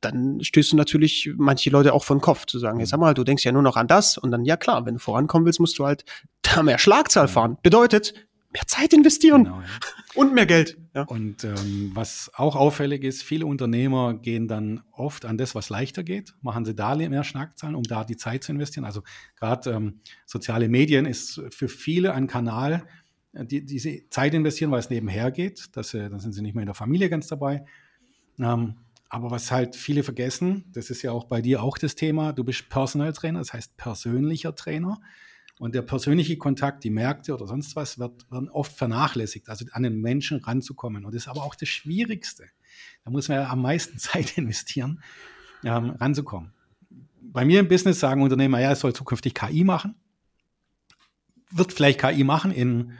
[0.00, 3.24] dann stößt du natürlich manche Leute auch von Kopf zu sagen, jetzt sag mal, du
[3.24, 5.78] denkst ja nur noch an das und dann, ja klar, wenn du vorankommen willst, musst
[5.78, 6.04] du halt
[6.42, 7.56] da mehr Schlagzahl fahren.
[7.62, 8.25] Bedeutet,
[8.56, 9.66] mehr Zeit investieren genau, ja.
[10.14, 10.78] und mehr Geld.
[10.94, 11.02] Ja.
[11.02, 16.02] Und ähm, was auch auffällig ist, viele Unternehmer gehen dann oft an das, was leichter
[16.02, 18.86] geht, machen sie da mehr Schlagzahlen, um da die Zeit zu investieren.
[18.86, 19.02] Also
[19.38, 22.84] gerade ähm, soziale Medien ist für viele ein Kanal,
[23.34, 25.76] die, diese Zeit investieren, weil es nebenher geht.
[25.76, 27.66] Das, äh, dann sind sie nicht mehr in der Familie ganz dabei.
[28.38, 28.76] Ähm,
[29.10, 32.42] aber was halt viele vergessen, das ist ja auch bei dir auch das Thema, du
[32.42, 34.98] bist Personal Trainer, das heißt persönlicher Trainer.
[35.58, 39.82] Und der persönliche Kontakt, die Märkte oder sonst was, wird, werden oft vernachlässigt, also an
[39.82, 41.04] den Menschen ranzukommen.
[41.04, 42.44] Und das ist aber auch das Schwierigste.
[43.04, 45.02] Da muss man ja am meisten Zeit investieren,
[45.64, 46.52] ähm, ranzukommen.
[47.20, 49.94] Bei mir im Business sagen Unternehmer, ja, es soll zukünftig KI machen.
[51.50, 52.92] Wird vielleicht KI machen in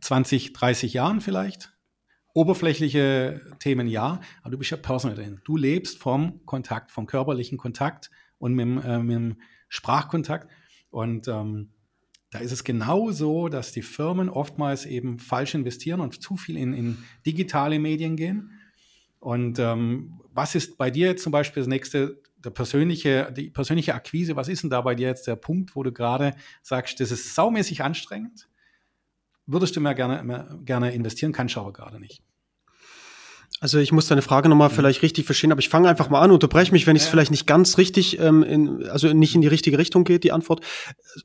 [0.00, 1.72] 20, 30 Jahren vielleicht.
[2.34, 5.40] Oberflächliche Themen ja, aber du bist ja Personal drin.
[5.44, 9.36] Du lebst vom Kontakt, vom körperlichen Kontakt und mit, äh, mit dem
[9.68, 10.48] Sprachkontakt.
[10.90, 11.70] Und ähm,
[12.30, 16.56] da ist es genau so, dass die Firmen oftmals eben falsch investieren und zu viel
[16.56, 18.52] in, in digitale Medien gehen.
[19.18, 23.94] Und ähm, was ist bei dir jetzt zum Beispiel das nächste, der persönliche, die persönliche
[23.94, 24.36] Akquise?
[24.36, 27.34] Was ist denn da bei dir jetzt der Punkt, wo du gerade sagst, das ist
[27.34, 28.48] saumäßig anstrengend?
[29.48, 32.22] würdest du mehr gerne, mehr gerne investieren, kannst du aber gerade nicht.
[33.60, 34.74] Also ich muss deine Frage nochmal mhm.
[34.74, 37.10] vielleicht richtig verstehen, aber ich fange einfach mal an, unterbreche mich, wenn ich es ja.
[37.10, 40.60] vielleicht nicht ganz richtig, ähm, in, also nicht in die richtige Richtung geht, die Antwort.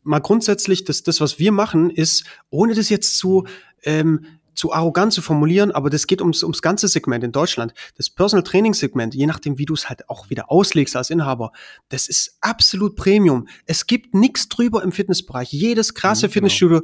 [0.04, 3.46] Mal grundsätzlich, das, das was wir machen, ist, ohne das jetzt zu,
[3.84, 7.74] ähm, zu arrogant zu formulieren, aber das geht ums, ums ganze Segment in Deutschland.
[7.96, 11.52] Das Personal Training Segment, je nachdem, wie du es halt auch wieder auslegst als Inhaber,
[11.90, 13.48] das ist absolut Premium.
[13.66, 15.52] Es gibt nichts drüber im Fitnessbereich.
[15.52, 16.34] Jedes krasse mhm, genau.
[16.34, 16.82] Fitnessstudio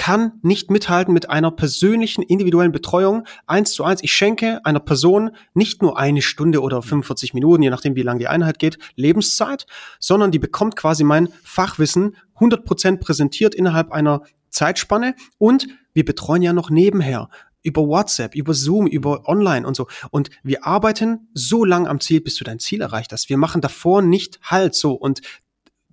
[0.00, 4.02] kann nicht mithalten mit einer persönlichen, individuellen Betreuung eins zu eins.
[4.02, 8.18] Ich schenke einer Person nicht nur eine Stunde oder 45 Minuten, je nachdem, wie lange
[8.18, 9.66] die Einheit geht, Lebenszeit,
[9.98, 16.40] sondern die bekommt quasi mein Fachwissen 100 Prozent präsentiert innerhalb einer Zeitspanne und wir betreuen
[16.40, 17.28] ja noch nebenher
[17.62, 19.86] über WhatsApp, über Zoom, über Online und so.
[20.10, 23.28] Und wir arbeiten so lang am Ziel, bis du dein Ziel erreicht hast.
[23.28, 24.94] Wir machen davor nicht Halt so.
[24.94, 25.20] Und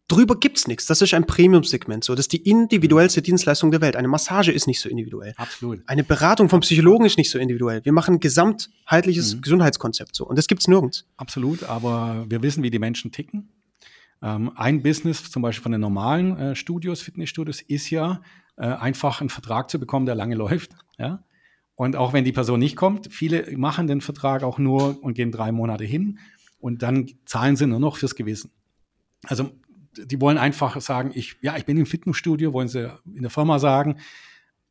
[0.08, 0.86] drüber gibt's nichts.
[0.86, 2.04] Das ist ein Premium-Segment.
[2.04, 3.96] So, das ist die individuellste Dienstleistung der Welt.
[3.96, 5.34] Eine Massage ist nicht so individuell.
[5.38, 5.82] Absolut.
[5.86, 7.84] Eine Beratung vom Psychologen ist nicht so individuell.
[7.84, 9.41] Wir machen ein gesamtheitliches mhm.
[9.41, 10.26] Gesundheitskonzept so.
[10.26, 11.06] Und das gibt's nirgends.
[11.17, 11.63] Absolut.
[11.63, 13.50] Aber wir wissen, wie die Menschen ticken.
[14.22, 18.22] Ähm, ein Business, zum Beispiel von den normalen äh, Studios, Fitnessstudios, ist ja
[18.56, 20.72] äh, einfach einen Vertrag zu bekommen, der lange läuft.
[20.98, 21.24] Ja?
[21.76, 25.32] Und auch wenn die Person nicht kommt, viele machen den Vertrag auch nur und gehen
[25.32, 26.17] drei Monate hin
[26.60, 28.52] und dann zahlen sie nur noch fürs Gewissen.
[29.26, 29.52] Also
[30.06, 33.60] die wollen einfach sagen, ich, ja, ich bin im Fitnessstudio, wollen sie in der Firma
[33.60, 33.98] sagen,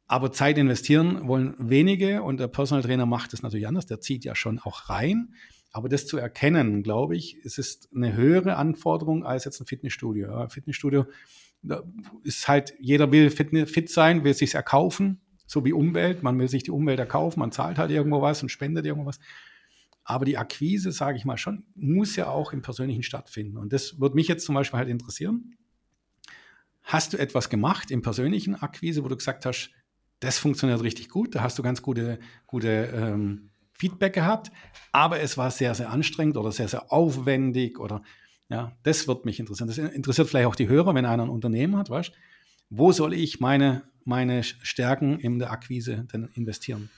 [0.07, 4.25] aber Zeit investieren wollen wenige und der Personal Trainer macht es natürlich anders, der zieht
[4.25, 5.35] ja schon auch rein.
[5.73, 10.29] Aber das zu erkennen, glaube ich, es ist eine höhere Anforderung als jetzt ein Fitnessstudio.
[10.29, 11.07] Ja, Fitnessstudio
[12.23, 16.23] ist halt, jeder will fit, sein, will sich erkaufen, so wie Umwelt.
[16.23, 19.19] Man will sich die Umwelt erkaufen, man zahlt halt irgendwo was und spendet irgendwo was.
[20.09, 23.57] Aber die Akquise, sage ich mal schon, muss ja auch im Persönlichen stattfinden.
[23.57, 25.57] Und das würde mich jetzt zum Beispiel halt interessieren.
[26.83, 29.71] Hast du etwas gemacht im persönlichen Akquise, wo du gesagt hast,
[30.21, 34.51] das funktioniert richtig gut, da hast du ganz gute, gute ähm, Feedback gehabt,
[34.93, 38.03] aber es war sehr, sehr anstrengend oder sehr, sehr aufwendig oder
[38.49, 39.67] ja, das wird mich interessieren.
[39.67, 42.13] Das interessiert vielleicht auch die Hörer, wenn einer ein Unternehmen hat, weißt
[42.71, 46.91] wo soll ich meine meine Stärken in der Akquise denn investieren?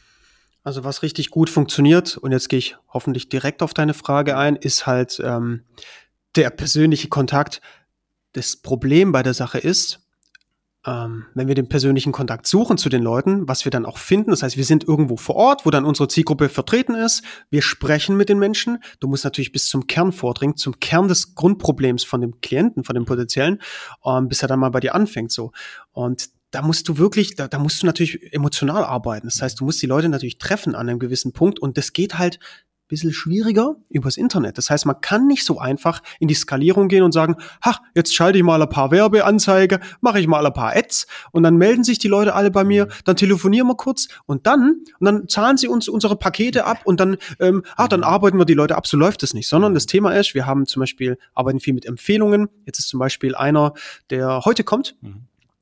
[0.69, 4.55] Also was richtig gut funktioniert, und jetzt gehe ich hoffentlich direkt auf deine Frage ein,
[4.55, 5.65] ist halt ähm,
[6.37, 7.63] der persönliche Kontakt.
[8.33, 10.07] Das Problem bei der Sache ist,
[10.85, 14.31] ähm, wenn wir den persönlichen Kontakt suchen zu den Leuten, was wir dann auch finden,
[14.31, 18.19] das heißt, wir sind irgendwo vor Ort, wo dann unsere Zielgruppe vertreten ist, wir sprechen
[18.19, 22.21] mit den Menschen, du musst natürlich bis zum Kern vordringen, zum Kern des Grundproblems von
[22.21, 23.63] dem Klienten, von dem potenziellen,
[24.05, 25.51] ähm, bis er dann mal bei dir anfängt so.
[25.93, 29.27] Und da musst du wirklich, da, da musst du natürlich emotional arbeiten.
[29.27, 32.19] Das heißt, du musst die Leute natürlich treffen an einem gewissen Punkt und das geht
[32.19, 32.39] halt
[32.89, 34.59] bisschen schwieriger übers Internet.
[34.59, 38.15] Das heißt, man kann nicht so einfach in die Skalierung gehen und sagen, ach, jetzt
[38.15, 41.85] schalte ich mal ein paar Werbeanzeige, mache ich mal ein paar Ads und dann melden
[41.85, 42.91] sich die Leute alle bei mir, mhm.
[43.05, 46.99] dann telefonieren wir kurz und dann und dann zahlen sie uns unsere Pakete ab und
[46.99, 48.07] dann, ähm, ach, dann mhm.
[48.07, 48.87] arbeiten wir die Leute ab.
[48.87, 49.75] So läuft es nicht, sondern mhm.
[49.77, 52.49] das Thema ist, wir haben zum Beispiel arbeiten viel mit Empfehlungen.
[52.65, 53.75] Jetzt ist zum Beispiel einer,
[54.11, 54.97] der heute kommt.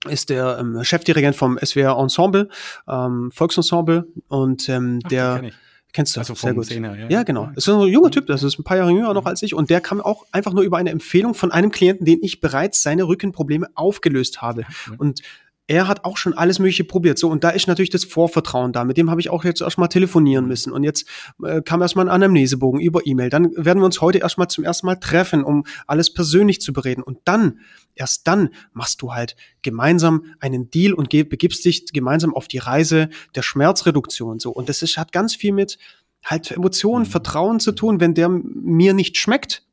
[0.09, 2.49] Ist der ähm, Chefdirigent vom SWR Ensemble,
[2.89, 5.51] ähm, Volksensemble und ähm, Ach, der
[5.97, 6.21] Kennst du?
[6.21, 6.67] Also sehr gut.
[6.67, 7.09] Szene, ja.
[7.09, 7.49] ja, genau.
[7.55, 9.71] Das ist ein junger Typ, das ist ein paar Jahre jünger noch als ich und
[9.71, 13.05] der kam auch einfach nur über eine Empfehlung von einem Klienten, den ich bereits seine
[13.05, 14.67] Rückenprobleme aufgelöst habe.
[14.99, 15.23] Und
[15.69, 17.19] er hat auch schon alles Mögliche probiert.
[17.19, 18.85] So, und da ist natürlich das Vorvertrauen da.
[18.85, 20.73] Mit dem habe ich auch jetzt erstmal telefonieren müssen.
[20.73, 21.09] Und jetzt
[21.43, 23.31] äh, kam erstmal ein Anamnesebogen über E-Mail.
[23.31, 27.03] Dann werden wir uns heute erstmal zum ersten Mal treffen, um alles persönlich zu bereden.
[27.03, 27.61] Und dann,
[27.95, 33.09] erst dann machst du halt gemeinsam einen Deal und begibst dich gemeinsam auf die Reise
[33.35, 34.39] der Schmerzreduktion.
[34.39, 34.53] So.
[34.53, 35.79] Und das ist, hat ganz viel mit
[36.25, 37.11] halt Emotionen, mhm.
[37.11, 37.99] Vertrauen zu tun.
[37.99, 39.66] Wenn der mir nicht schmeckt,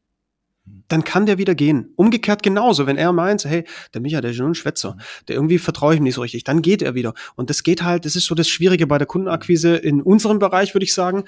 [0.88, 1.92] dann kann der wieder gehen.
[1.96, 4.98] Umgekehrt genauso, wenn er meint, hey, der Micha, der ist nur ein Schwätzer,
[5.28, 7.14] der irgendwie vertraue ich ihm nicht so richtig, dann geht er wieder.
[7.36, 10.74] Und das geht halt, das ist so das Schwierige bei der Kundenakquise in unserem Bereich,
[10.74, 11.26] würde ich sagen.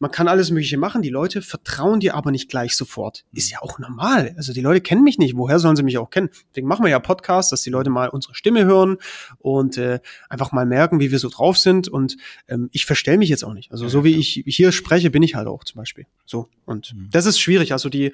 [0.00, 3.24] Man kann alles Mögliche machen, die Leute vertrauen dir aber nicht gleich sofort.
[3.32, 4.34] Ist ja auch normal.
[4.36, 6.28] Also die Leute kennen mich nicht, woher sollen sie mich auch kennen?
[6.50, 8.98] Deswegen machen wir ja Podcasts, dass die Leute mal unsere Stimme hören
[9.38, 11.88] und äh, einfach mal merken, wie wir so drauf sind.
[11.88, 12.16] Und
[12.48, 13.72] ähm, ich verstelle mich jetzt auch nicht.
[13.72, 16.06] Also so wie ich hier spreche, bin ich halt auch zum Beispiel.
[16.26, 16.48] So.
[16.66, 17.08] Und mhm.
[17.10, 17.72] das ist schwierig.
[17.72, 18.12] Also die,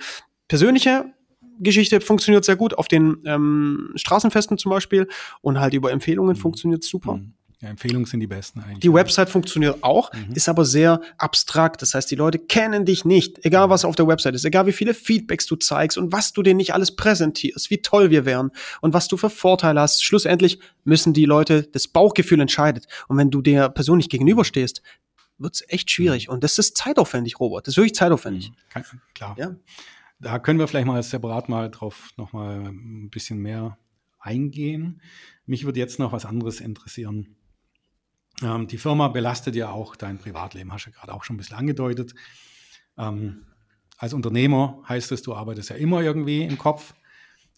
[0.50, 1.04] persönliche
[1.60, 5.06] Geschichte funktioniert sehr gut auf den ähm, Straßenfesten zum Beispiel
[5.42, 6.40] und halt über Empfehlungen mhm.
[6.40, 7.18] funktioniert super.
[7.18, 7.34] Mhm.
[7.60, 8.80] Ja, Empfehlungen sind die besten eigentlich.
[8.80, 10.34] Die Website funktioniert auch, mhm.
[10.34, 11.82] ist aber sehr abstrakt.
[11.82, 14.72] Das heißt, die Leute kennen dich nicht, egal was auf der Website ist, egal wie
[14.72, 18.50] viele Feedbacks du zeigst und was du denen nicht alles präsentierst, wie toll wir wären
[18.80, 20.02] und was du für Vorteile hast.
[20.02, 22.88] Schlussendlich müssen die Leute, das Bauchgefühl entscheidet.
[23.06, 24.82] Und wenn du der Person nicht gegenüberstehst,
[25.38, 26.26] wird's echt schwierig.
[26.26, 26.34] Mhm.
[26.34, 27.68] Und das ist zeitaufwendig, Robert.
[27.68, 28.50] Das ist wirklich zeitaufwendig.
[28.74, 28.82] Mhm.
[29.14, 29.36] Klar.
[29.38, 29.54] Ja.
[30.20, 33.78] Da können wir vielleicht mal separat mal drauf noch mal ein bisschen mehr
[34.18, 35.00] eingehen.
[35.46, 37.36] Mich würde jetzt noch was anderes interessieren.
[38.42, 41.38] Ähm, die Firma belastet ja auch dein Privatleben, hast du ja gerade auch schon ein
[41.38, 42.14] bisschen angedeutet.
[42.98, 43.46] Ähm,
[43.96, 46.94] als Unternehmer heißt es, du arbeitest ja immer irgendwie im Kopf,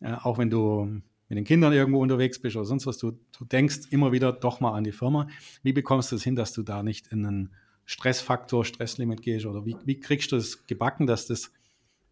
[0.01, 2.99] äh, auch wenn du mit den Kindern irgendwo unterwegs bist oder sonst was.
[2.99, 5.29] Du, du denkst immer wieder doch mal an die Firma.
[5.63, 7.55] Wie bekommst du es hin, dass du da nicht in einen
[7.87, 9.47] Stressfaktor, Stresslimit gehst?
[9.47, 11.53] Oder wie, wie kriegst du es gebacken, dass das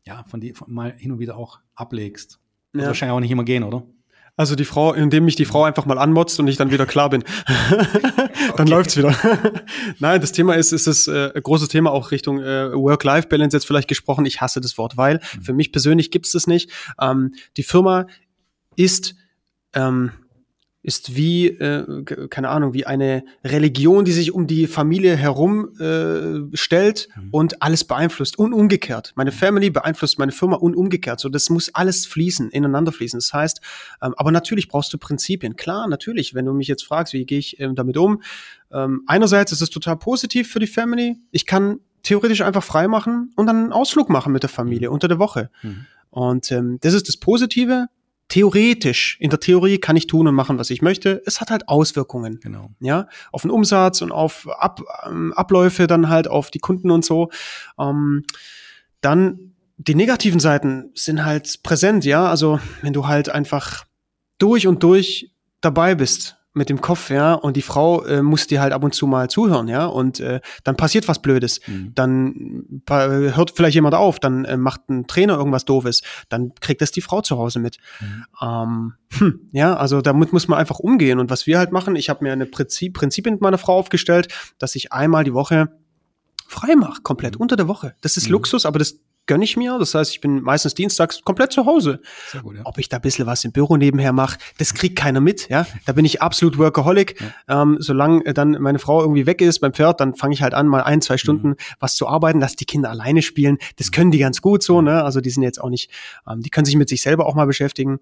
[0.06, 2.38] ja, von die von mal hin und wieder auch ablegst.
[2.72, 2.88] Wird ja.
[2.88, 3.84] wahrscheinlich auch nicht immer gehen, oder?
[4.36, 7.10] Also die Frau, indem mich die Frau einfach mal anmotzt und ich dann wieder klar
[7.10, 7.24] bin.
[7.70, 8.62] dann okay.
[8.70, 9.14] läuft's wieder.
[9.98, 13.88] Nein, das Thema ist, ist das äh, große Thema auch Richtung äh, Work-Life-Balance jetzt vielleicht
[13.88, 14.24] gesprochen.
[14.24, 15.42] Ich hasse das Wort, weil mhm.
[15.42, 16.70] für mich persönlich gibt's das nicht.
[16.98, 18.06] Ähm, die Firma
[18.76, 19.14] ist
[19.74, 20.12] ähm,
[20.82, 26.56] ist wie, äh, keine Ahnung, wie eine Religion, die sich um die Familie herum äh,
[26.56, 27.28] stellt mhm.
[27.32, 29.12] und alles beeinflusst und umgekehrt.
[29.14, 31.20] Meine Family beeinflusst meine Firma und umgekehrt.
[31.20, 33.18] So, das muss alles fließen, ineinander fließen.
[33.18, 33.60] Das heißt,
[34.00, 35.56] ähm, aber natürlich brauchst du Prinzipien.
[35.56, 38.22] Klar, natürlich, wenn du mich jetzt fragst, wie gehe ich ähm, damit um?
[38.72, 41.18] Ähm, einerseits ist es total positiv für die Family.
[41.30, 44.94] Ich kann theoretisch einfach frei machen und dann einen Ausflug machen mit der Familie mhm.
[44.94, 45.50] unter der Woche.
[45.62, 45.86] Mhm.
[46.08, 47.88] Und ähm, das ist das Positive
[48.30, 51.20] theoretisch, in der Theorie kann ich tun und machen, was ich möchte.
[51.26, 52.40] Es hat halt Auswirkungen.
[52.40, 52.70] Genau.
[52.80, 57.04] Ja, auf den Umsatz und auf Ab, ähm, Abläufe dann halt auf die Kunden und
[57.04, 57.28] so.
[57.78, 58.24] Ähm,
[59.02, 62.26] dann die negativen Seiten sind halt präsent, ja.
[62.26, 63.84] Also wenn du halt einfach
[64.38, 68.60] durch und durch dabei bist mit dem Kopf, ja, und die Frau äh, muss dir
[68.60, 71.92] halt ab und zu mal zuhören, ja, und äh, dann passiert was Blödes, mhm.
[71.94, 76.90] dann hört vielleicht jemand auf, dann äh, macht ein Trainer irgendwas Doofes, dann kriegt das
[76.90, 77.78] die Frau zu Hause mit.
[78.00, 78.24] Mhm.
[78.42, 81.18] Ähm, hm, ja, also damit muss man einfach umgehen.
[81.20, 84.28] Und was wir halt machen, ich habe mir eine Prinzip, Prinzipien mit meiner Frau aufgestellt,
[84.58, 85.68] dass ich einmal die Woche
[86.48, 87.42] frei mache, komplett mhm.
[87.42, 87.94] unter der Woche.
[88.00, 88.32] Das ist mhm.
[88.32, 88.98] Luxus, aber das
[89.30, 89.78] gönne ich mir.
[89.78, 92.00] Das heißt, ich bin meistens dienstags komplett zu Hause.
[92.42, 92.62] Gut, ja.
[92.64, 95.48] Ob ich da ein bisschen was im Büro nebenher mache, das kriegt keiner mit.
[95.48, 97.14] Ja, Da bin ich absolut Workaholic.
[97.46, 97.62] Ja.
[97.62, 100.52] Ähm, solange äh, dann meine Frau irgendwie weg ist beim Pferd, dann fange ich halt
[100.52, 101.56] an, mal ein, zwei Stunden mhm.
[101.78, 103.58] was zu arbeiten, dass die Kinder alleine spielen.
[103.76, 103.92] Das mhm.
[103.92, 104.82] können die ganz gut so.
[104.82, 105.04] Ne?
[105.04, 105.92] Also die sind jetzt auch nicht,
[106.28, 108.00] ähm, die können sich mit sich selber auch mal beschäftigen.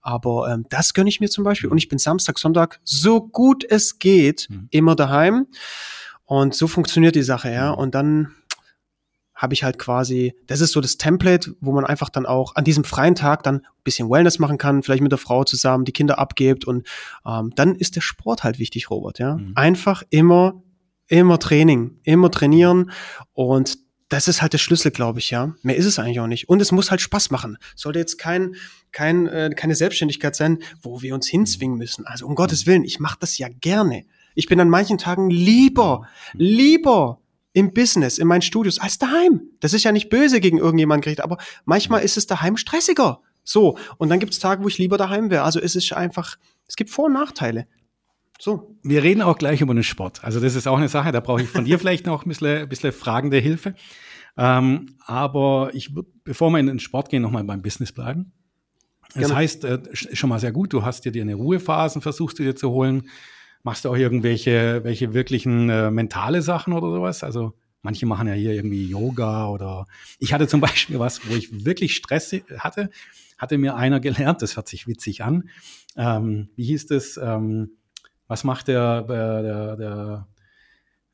[0.00, 1.68] Aber ähm, das gönne ich mir zum Beispiel.
[1.68, 1.72] Mhm.
[1.72, 4.68] Und ich bin Samstag, Sonntag, so gut es geht, mhm.
[4.70, 5.46] immer daheim.
[6.24, 7.72] Und so funktioniert die Sache, ja.
[7.72, 7.78] Mhm.
[7.78, 8.34] Und dann
[9.40, 12.64] habe ich halt quasi, das ist so das Template, wo man einfach dann auch an
[12.64, 15.92] diesem freien Tag dann ein bisschen Wellness machen kann, vielleicht mit der Frau zusammen, die
[15.92, 16.86] Kinder abgibt und
[17.26, 19.36] ähm, dann ist der Sport halt wichtig, Robert, ja.
[19.36, 19.52] Mhm.
[19.54, 20.62] Einfach immer,
[21.06, 22.90] immer Training, immer trainieren
[23.32, 23.78] und
[24.10, 25.54] das ist halt der Schlüssel, glaube ich, ja.
[25.62, 26.48] Mehr ist es eigentlich auch nicht.
[26.48, 27.56] Und es muss halt Spaß machen.
[27.76, 28.56] Sollte jetzt kein,
[28.90, 32.06] kein, äh, keine Selbstständigkeit sein, wo wir uns hinzwingen müssen.
[32.06, 34.04] Also um Gottes Willen, ich mache das ja gerne.
[34.34, 36.40] Ich bin an manchen Tagen lieber, mhm.
[36.40, 37.19] lieber
[37.52, 39.42] im Business, in meinen Studios, als daheim.
[39.60, 43.20] Das ist ja nicht böse gegen irgendjemanden gerichtet, aber manchmal ist es daheim stressiger.
[43.42, 45.42] So, und dann gibt es Tage, wo ich lieber daheim wäre.
[45.42, 46.36] Also es ist einfach,
[46.68, 47.66] es gibt Vor- und Nachteile.
[48.38, 48.76] So.
[48.82, 50.24] Wir reden auch gleich über den Sport.
[50.24, 52.62] Also das ist auch eine Sache, da brauche ich von dir vielleicht noch ein bisschen,
[52.62, 53.74] ein bisschen fragende Hilfe.
[54.36, 58.32] Ähm, aber ich würde, bevor wir in den Sport gehen, nochmal beim Business bleiben.
[59.12, 59.34] Das Gerne.
[59.36, 62.54] heißt, äh, schon mal sehr gut, du hast dir dir eine Ruhephasen, versuchst du dir
[62.54, 63.08] zu holen.
[63.62, 67.22] Machst du auch irgendwelche welche wirklichen äh, mentale Sachen oder sowas?
[67.22, 69.86] Also manche machen ja hier irgendwie Yoga oder
[70.18, 72.90] ich hatte zum Beispiel was, wo ich wirklich Stress hatte,
[73.38, 75.48] hatte mir einer gelernt, das hört sich witzig an.
[75.96, 77.18] Ähm, wie hieß das?
[77.22, 77.76] Ähm,
[78.26, 80.28] was macht der, der, der, der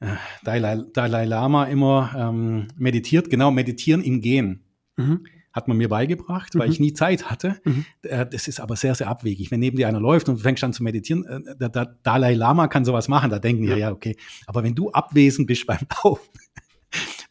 [0.01, 2.15] äh, Dalai, Dalai Lama immer?
[2.17, 4.65] Ähm, meditiert, genau, meditieren im Gehen.
[4.97, 5.25] Mhm
[5.57, 6.73] hat man mir beigebracht, weil mhm.
[6.73, 7.57] ich nie Zeit hatte.
[7.65, 7.87] Mhm.
[8.03, 9.51] Äh, das ist aber sehr, sehr abwegig.
[9.51, 12.35] Wenn neben dir einer läuft und du fängst an zu meditieren, äh, der, der Dalai
[12.35, 14.17] Lama kann sowas machen, da denken die, ja, ja, okay.
[14.47, 16.29] Aber wenn du abwesend bist beim Laufen,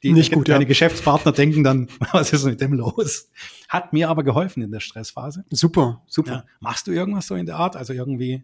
[0.04, 0.68] die, Nicht gut, deine ja.
[0.68, 3.30] Geschäftspartner denken dann, was ist mit dem los?
[3.70, 5.46] Hat mir aber geholfen in der Stressphase.
[5.50, 6.32] Super, super.
[6.32, 6.46] Ja.
[6.60, 7.76] Machst du irgendwas so in der Art?
[7.76, 8.44] Also irgendwie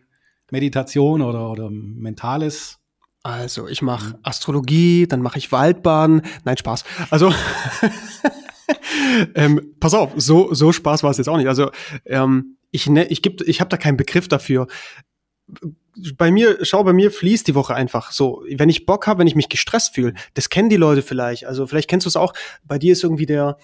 [0.50, 2.80] Meditation oder, oder mentales?
[3.24, 6.24] Also ich mache Astrologie, dann mache ich Waldbaden.
[6.44, 6.84] Nein, Spaß.
[7.12, 7.32] Also
[9.36, 11.48] ähm, pass auf, so, so Spaß war es jetzt auch nicht.
[11.48, 11.72] Also
[12.06, 14.68] ähm, ich, ne, ich, ich habe da keinen Begriff dafür.
[16.18, 18.44] Bei mir, schau, bei mir fließt die Woche einfach so.
[18.50, 21.46] Wenn ich Bock habe, wenn ich mich gestresst fühle, das kennen die Leute vielleicht.
[21.46, 22.34] Also vielleicht kennst du es auch.
[22.64, 23.58] Bei dir ist irgendwie der,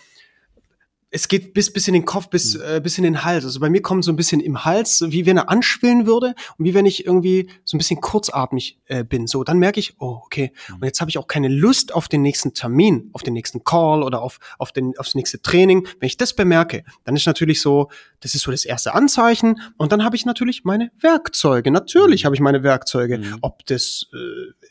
[1.09, 2.63] es geht bis, bis in den Kopf, bis, mhm.
[2.67, 3.45] äh, bis in den Hals.
[3.45, 6.65] Also bei mir kommt so ein bisschen im Hals, wie wenn er anschwillen würde und
[6.65, 9.25] wie wenn ich irgendwie so ein bisschen kurzatmig äh, bin.
[9.25, 10.51] So, dann merke ich, oh, okay.
[10.67, 10.75] Mhm.
[10.75, 14.03] Und jetzt habe ich auch keine Lust auf den nächsten Termin, auf den nächsten Call
[14.03, 15.87] oder auf, auf den, aufs nächste Training.
[15.99, 17.89] Wenn ich das bemerke, dann ist natürlich so,
[18.19, 19.61] das ist so das erste Anzeichen.
[19.77, 21.71] Und dann habe ich natürlich meine Werkzeuge.
[21.71, 22.25] Natürlich mhm.
[22.25, 23.19] habe ich meine Werkzeuge.
[23.19, 23.37] Mhm.
[23.41, 24.67] Ob das äh,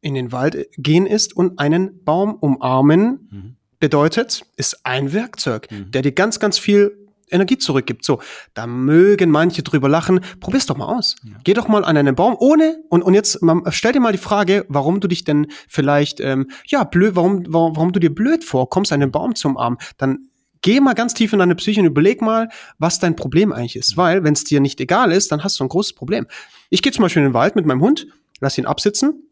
[0.00, 5.90] in den Wald gehen ist und einen Baum umarmen mhm bedeutet, ist ein Werkzeug, mhm.
[5.90, 8.04] der dir ganz, ganz viel Energie zurückgibt.
[8.04, 8.20] So,
[8.54, 10.20] da mögen manche drüber lachen.
[10.40, 11.16] Probier's doch mal aus.
[11.24, 11.32] Ja.
[11.44, 14.64] Geh doch mal an einen Baum ohne und und jetzt stell dir mal die Frage,
[14.68, 18.92] warum du dich denn vielleicht ähm, ja blöd, warum, warum warum du dir blöd vorkommst,
[18.92, 19.78] einen Baum zu umarmen.
[19.98, 20.28] Dann
[20.62, 23.96] geh mal ganz tief in deine Psyche und überleg mal, was dein Problem eigentlich ist.
[23.96, 24.00] Mhm.
[24.00, 26.26] Weil wenn es dir nicht egal ist, dann hast du ein großes Problem.
[26.70, 28.06] Ich gehe zum Beispiel in den Wald mit meinem Hund,
[28.40, 29.22] lass ihn absitzen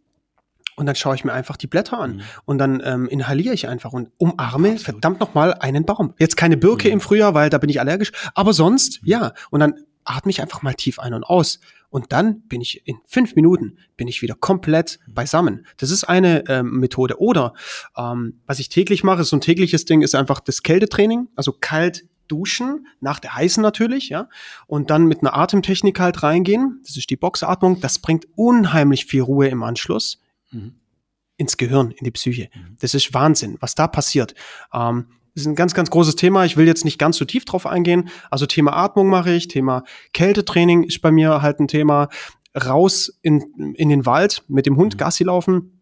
[0.77, 2.17] und dann schaue ich mir einfach die Blätter an.
[2.17, 2.23] Mhm.
[2.45, 4.81] Und dann ähm, inhaliere ich einfach und umarme Absolut.
[4.81, 6.15] verdammt nochmal einen Baum.
[6.19, 6.95] Jetzt keine Birke mhm.
[6.95, 8.13] im Frühjahr, weil da bin ich allergisch.
[8.35, 9.09] Aber sonst, mhm.
[9.09, 9.33] ja.
[9.51, 11.61] Und dann atme ich einfach mal tief ein und aus.
[11.91, 15.65] Und dann bin ich in fünf Minuten bin ich wieder komplett beisammen.
[15.77, 17.21] Das ist eine ähm, Methode.
[17.21, 17.55] Oder
[17.97, 22.05] ähm, was ich täglich mache, so ein tägliches Ding, ist einfach das Kältetraining, also kalt
[22.27, 24.29] duschen, nach der heißen natürlich, ja,
[24.67, 26.81] und dann mit einer Atemtechnik halt reingehen.
[26.85, 27.81] Das ist die Boxatmung.
[27.81, 30.21] Das bringt unheimlich viel Ruhe im Anschluss.
[30.55, 30.75] Mhm
[31.37, 32.49] ins Gehirn, in die Psyche.
[32.55, 32.77] Mhm.
[32.81, 34.35] Das ist Wahnsinn, was da passiert.
[34.73, 36.45] Ähm, das ist ein ganz, ganz großes Thema.
[36.45, 38.09] Ich will jetzt nicht ganz so tief drauf eingehen.
[38.31, 42.09] Also Thema Atmung mache ich, Thema Kältetraining ist bei mir halt ein Thema.
[42.57, 44.99] Raus in, in den Wald mit dem Hund mhm.
[44.99, 45.81] Gassi laufen.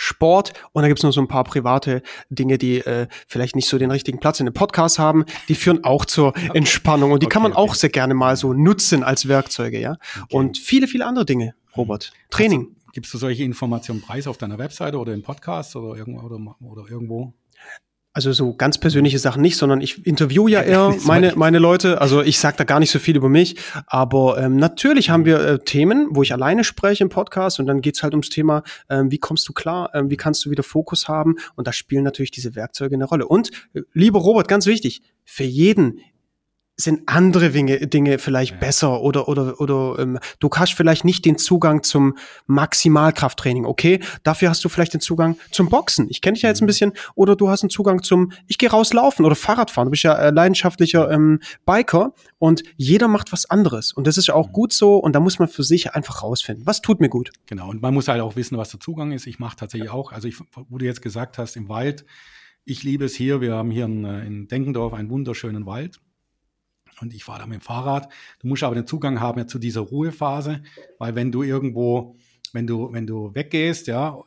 [0.00, 3.78] Sport und da gibt's noch so ein paar private Dinge, die äh, vielleicht nicht so
[3.78, 7.32] den richtigen Platz in dem Podcast haben, die führen auch zur Entspannung und die okay,
[7.32, 7.60] kann man okay.
[7.60, 9.96] auch sehr gerne mal so nutzen als Werkzeuge, ja.
[10.22, 10.36] Okay.
[10.36, 12.12] Und viele, viele andere Dinge, Robert.
[12.30, 12.76] Training.
[12.92, 16.26] Gibst du solche Informationen preis auf deiner Webseite oder im Podcast oder irgendwo?
[16.26, 17.34] Oder, oder irgendwo?
[18.14, 22.00] Also so ganz persönliche Sachen nicht, sondern ich interview ja eher meine, meine Leute.
[22.00, 23.56] Also ich sage da gar nicht so viel über mich.
[23.86, 27.80] Aber ähm, natürlich haben wir äh, Themen, wo ich alleine spreche im Podcast und dann
[27.80, 31.06] geht's halt ums Thema, ähm, wie kommst du klar, ähm, wie kannst du wieder Fokus
[31.06, 31.36] haben.
[31.54, 33.28] Und da spielen natürlich diese Werkzeuge eine Rolle.
[33.28, 36.00] Und, äh, lieber Robert, ganz wichtig, für jeden
[36.80, 38.58] sind andere Dinge, Dinge vielleicht ja.
[38.58, 44.00] besser oder oder oder ähm, du hast vielleicht nicht den Zugang zum Maximalkrafttraining, okay?
[44.22, 46.06] Dafür hast du vielleicht den Zugang zum Boxen.
[46.08, 46.68] Ich kenne dich ja jetzt ein mhm.
[46.68, 49.88] bisschen oder du hast einen Zugang zum ich gehe rauslaufen oder Fahrradfahren.
[49.88, 54.28] Du bist ja äh, leidenschaftlicher ähm, Biker und jeder macht was anderes und das ist
[54.28, 54.52] ja auch mhm.
[54.52, 57.32] gut so und da muss man für sich einfach rausfinden, was tut mir gut.
[57.46, 59.26] Genau und man muss halt auch wissen, was der Zugang ist.
[59.26, 59.94] Ich mache tatsächlich ja.
[59.94, 62.04] auch, also ich, wo du jetzt gesagt hast, im Wald,
[62.64, 63.40] ich liebe es hier.
[63.40, 65.98] Wir haben hier in, äh, in Denkendorf einen wunderschönen Wald
[67.00, 68.12] und ich fahre da mit dem Fahrrad.
[68.40, 70.62] Du musst aber den Zugang haben ja zu dieser Ruhephase,
[70.98, 72.16] weil wenn du irgendwo,
[72.52, 74.18] wenn du, wenn du weggehst, ja,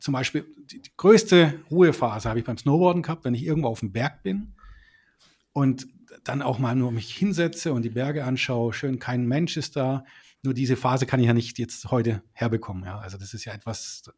[0.00, 3.80] zum Beispiel die, die größte Ruhephase habe ich beim Snowboarden gehabt, wenn ich irgendwo auf
[3.80, 4.54] dem Berg bin
[5.52, 5.86] und
[6.24, 10.04] dann auch mal nur mich hinsetze und die Berge anschaue, schön kein Mensch ist da.
[10.42, 12.84] Nur diese Phase kann ich ja nicht jetzt heute herbekommen.
[12.84, 12.98] Ja.
[12.98, 14.10] Also das ist ja etwas,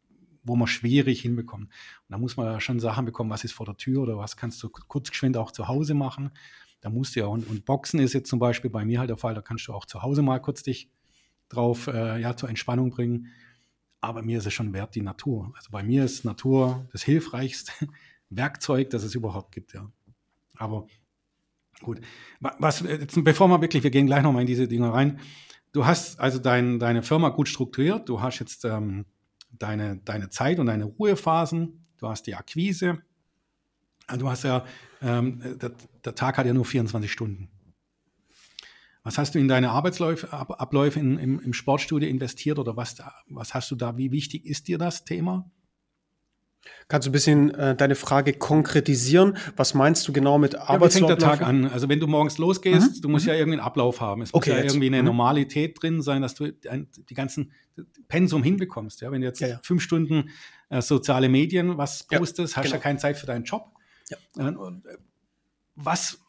[0.43, 1.65] wo man schwierig hinbekommt.
[1.65, 4.37] Und da muss man ja schon Sachen bekommen, was ist vor der Tür oder was
[4.37, 6.31] kannst du kurzgeschwind auch zu Hause machen.
[6.85, 9.17] Da musst du ja, und, und Boxen ist jetzt zum Beispiel bei mir halt der
[9.17, 10.87] Fall, da kannst du auch zu Hause mal kurz dich
[11.49, 13.29] drauf, äh, ja, zur Entspannung bringen.
[14.01, 15.51] Aber mir ist es schon wert, die Natur.
[15.55, 17.71] Also bei mir ist Natur das hilfreichste
[18.29, 19.91] Werkzeug, das es überhaupt gibt, ja.
[20.57, 20.85] Aber
[21.81, 22.01] gut.
[22.39, 25.19] Was, jetzt, bevor wir wirklich, wir gehen gleich nochmal in diese Dinge rein.
[25.71, 28.07] Du hast also dein, deine Firma gut strukturiert.
[28.07, 29.05] Du hast jetzt ähm,
[29.49, 31.83] deine, deine Zeit und deine Ruhephasen.
[31.97, 33.01] Du hast die Akquise.
[34.17, 34.65] Du hast ja
[35.01, 35.71] ähm, der,
[36.03, 37.49] der, Tag hat ja nur 24 Stunden.
[39.03, 42.95] Was hast du in deine Arbeitsabläufe in, im, im, Sportstudio investiert oder was,
[43.27, 43.97] was hast du da?
[43.97, 45.51] Wie wichtig ist dir das Thema?
[46.87, 49.37] Kannst du ein bisschen äh, deine Frage konkretisieren?
[49.55, 50.81] Was meinst du genau mit Arbeitsabläufen?
[50.81, 51.65] Ja, wie fängt der Tag an?
[51.67, 53.01] Also wenn du morgens losgehst, mhm.
[53.01, 53.29] du musst mhm.
[53.31, 54.23] ja irgendwie einen Ablauf haben.
[54.23, 54.73] Es okay, muss ja jetzt.
[54.73, 55.05] irgendwie eine mhm.
[55.05, 57.51] Normalität drin sein, dass du die ganzen
[58.07, 59.01] Pensum hinbekommst.
[59.01, 59.59] Ja, wenn du jetzt ja, ja.
[59.63, 60.29] fünf Stunden
[60.69, 62.75] äh, soziale Medien was postest, hast du genau.
[62.77, 63.74] ja keine Zeit für deinen Job.
[64.09, 64.47] Ja.
[64.47, 64.97] Und äh,
[65.75, 66.19] was,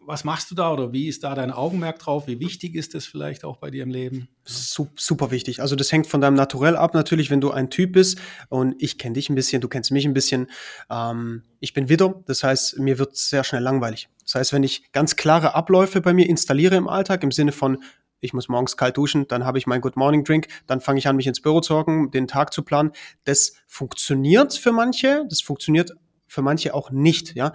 [0.00, 2.26] was machst du da oder wie ist da dein Augenmerk drauf?
[2.26, 4.28] Wie wichtig ist das vielleicht auch bei dir im Leben?
[4.44, 5.60] Super wichtig.
[5.60, 8.98] Also das hängt von deinem Naturell ab natürlich, wenn du ein Typ bist und ich
[8.98, 10.48] kenne dich ein bisschen, du kennst mich ein bisschen.
[10.90, 14.08] Ähm, ich bin Widder, das heißt, mir wird sehr schnell langweilig.
[14.24, 17.78] Das heißt, wenn ich ganz klare Abläufe bei mir installiere im Alltag, im Sinne von
[18.20, 21.06] ich muss morgens kalt duschen, dann habe ich meinen Good Morning Drink, dann fange ich
[21.06, 22.90] an, mich ins Büro zu hocken, den Tag zu planen.
[23.24, 25.92] Das funktioniert für manche, das funktioniert
[26.28, 27.52] für manche auch nicht, ja.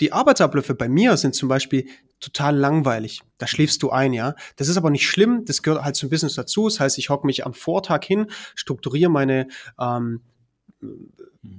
[0.00, 1.86] Die Arbeitsabläufe bei mir sind zum Beispiel
[2.18, 3.20] total langweilig.
[3.38, 4.34] Da schläfst du ein, ja.
[4.56, 6.68] Das ist aber nicht schlimm, das gehört halt zum Business dazu.
[6.68, 10.22] Das heißt, ich hocke mich am Vortag hin, strukturiere meine ähm,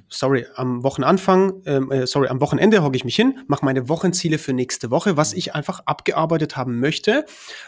[0.07, 4.37] sorry, am Wochenanfang, ähm, äh, sorry, am Wochenende hocke ich mich hin, mache meine Wochenziele
[4.37, 7.25] für nächste Woche, was ich einfach abgearbeitet haben möchte.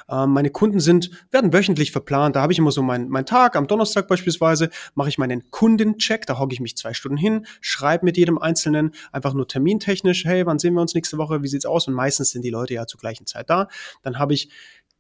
[0.07, 2.35] Ähm, meine Kunden sind, werden wöchentlich verplant.
[2.37, 3.57] Da habe ich immer so meinen mein Tag.
[3.57, 6.25] Am Donnerstag beispielsweise mache ich meinen Kundencheck.
[6.25, 10.45] Da hocke ich mich zwei Stunden hin, schreibe mit jedem Einzelnen einfach nur termintechnisch, hey,
[10.45, 11.43] wann sehen wir uns nächste Woche?
[11.43, 11.87] Wie sieht's aus?
[11.87, 13.67] Und meistens sind die Leute ja zur gleichen Zeit da.
[14.03, 14.49] Dann habe ich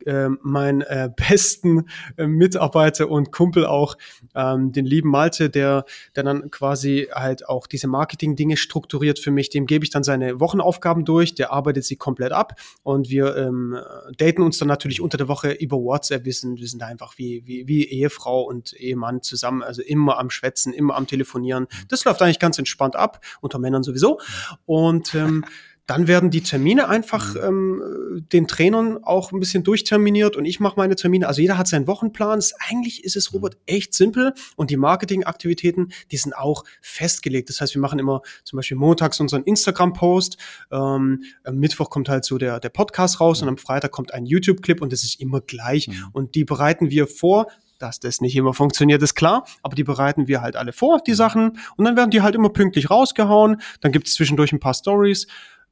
[0.05, 3.97] äh, meinen äh, besten äh, Mitarbeiter und Kumpel auch,
[4.35, 9.49] ähm, den lieben Malte, der, der dann quasi halt auch diese Marketing-Dinge strukturiert für mich.
[9.49, 13.77] Dem gebe ich dann seine Wochenaufgaben durch, der arbeitet sie komplett ab und wir ähm,
[14.17, 16.25] daten uns dann natürlich unter der Woche über WhatsApp.
[16.25, 20.29] Wir sind, wir sind einfach wie, wie, wie Ehefrau und Ehemann zusammen, also immer am
[20.29, 21.67] Schwätzen, immer am Telefonieren.
[21.87, 24.19] Das läuft eigentlich ganz entspannt ab, unter Männern sowieso.
[24.65, 25.45] Und ähm,
[25.87, 27.41] dann werden die Termine einfach mhm.
[27.43, 31.27] ähm, den Trainern auch ein bisschen durchterminiert und ich mache meine Termine.
[31.27, 32.39] Also jeder hat seinen Wochenplan.
[32.69, 37.49] Eigentlich ist es, Robert, echt simpel und die Marketingaktivitäten, die sind auch festgelegt.
[37.49, 40.37] Das heißt, wir machen immer zum Beispiel montags unseren Instagram-Post,
[40.71, 43.47] ähm, am Mittwoch kommt halt so der, der Podcast raus mhm.
[43.47, 45.87] und am Freitag kommt ein YouTube-Clip und das ist immer gleich.
[45.87, 46.07] Mhm.
[46.13, 50.27] Und die bereiten wir vor dass das nicht immer funktioniert, ist klar, aber die bereiten
[50.27, 53.61] wir halt alle vor, die Sachen, und dann werden die halt immer pünktlich rausgehauen.
[53.81, 55.27] Dann gibt es zwischendurch ein paar Stories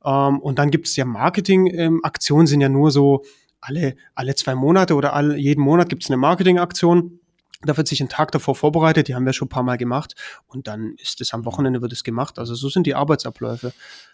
[0.06, 3.24] ähm, und dann gibt es ja Marketing-Aktionen, ähm, sind ja nur so
[3.62, 7.20] alle, alle zwei Monate oder alle, jeden Monat gibt es eine Marketing-Aktion.
[7.66, 10.16] Da wird sich ein Tag davor vorbereitet, die haben wir schon ein paar Mal gemacht
[10.48, 12.38] und dann ist es am Wochenende wird es gemacht.
[12.38, 13.72] Also so sind die Arbeitsabläufe.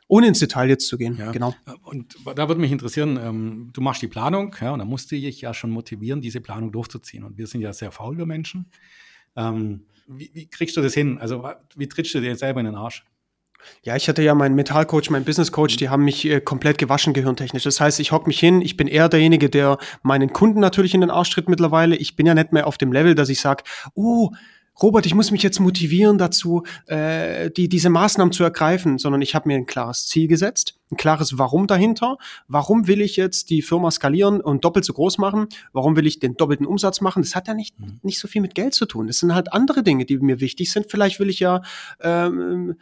[0.08, 1.32] Ohne ins Detail jetzt zu gehen, ja.
[1.32, 1.56] genau.
[1.82, 5.42] Und da würde mich interessieren, ähm, du machst die Planung, ja, und da musste ich
[5.42, 7.24] ja schon motivieren, diese Planung durchzuziehen.
[7.24, 8.68] Und wir sind ja sehr faule Menschen.
[9.36, 11.18] Ähm, wie, wie kriegst du das hin?
[11.20, 13.04] Also wie trittst du dir selber in den Arsch?
[13.84, 17.64] Ja, ich hatte ja meinen Mentalcoach, meinen Businesscoach, die haben mich äh, komplett gewaschen gehirntechnisch.
[17.64, 21.02] Das heißt, ich hock mich hin, ich bin eher derjenige, der meinen Kunden natürlich in
[21.02, 21.96] den Arsch tritt mittlerweile.
[21.96, 23.64] Ich bin ja nicht mehr auf dem Level, dass ich sage,
[23.96, 24.32] oh,
[24.82, 29.36] Robert, ich muss mich jetzt motivieren dazu, äh, die, diese Maßnahmen zu ergreifen, sondern ich
[29.36, 32.18] habe mir ein klares Ziel gesetzt, ein klares Warum dahinter.
[32.48, 35.48] Warum will ich jetzt die Firma skalieren und doppelt so groß machen?
[35.74, 37.24] Warum will ich den doppelten Umsatz machen?
[37.24, 38.00] Das hat ja nicht, mhm.
[38.04, 39.08] nicht so viel mit Geld zu tun.
[39.08, 40.90] Das sind halt andere Dinge, die mir wichtig sind.
[40.90, 41.62] Vielleicht will ich ja
[42.00, 42.76] ähm,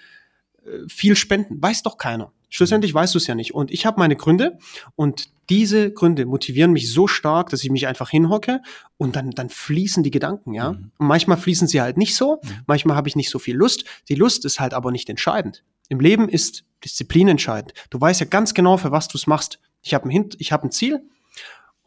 [0.87, 1.61] viel spenden.
[1.61, 2.31] Weiß doch keiner.
[2.49, 3.53] Schlussendlich weißt du es ja nicht.
[3.53, 4.57] Und ich habe meine Gründe
[4.95, 8.61] und diese Gründe motivieren mich so stark, dass ich mich einfach hinhocke
[8.97, 10.73] und dann, dann fließen die Gedanken, ja.
[10.73, 10.91] Mhm.
[10.97, 12.49] Und manchmal fließen sie halt nicht so, mhm.
[12.67, 13.85] manchmal habe ich nicht so viel Lust.
[14.09, 15.63] Die Lust ist halt aber nicht entscheidend.
[15.89, 17.73] Im Leben ist Disziplin entscheidend.
[17.89, 19.59] Du weißt ja ganz genau, für was du es machst.
[19.81, 21.01] Ich habe ein, ich hab ein Ziel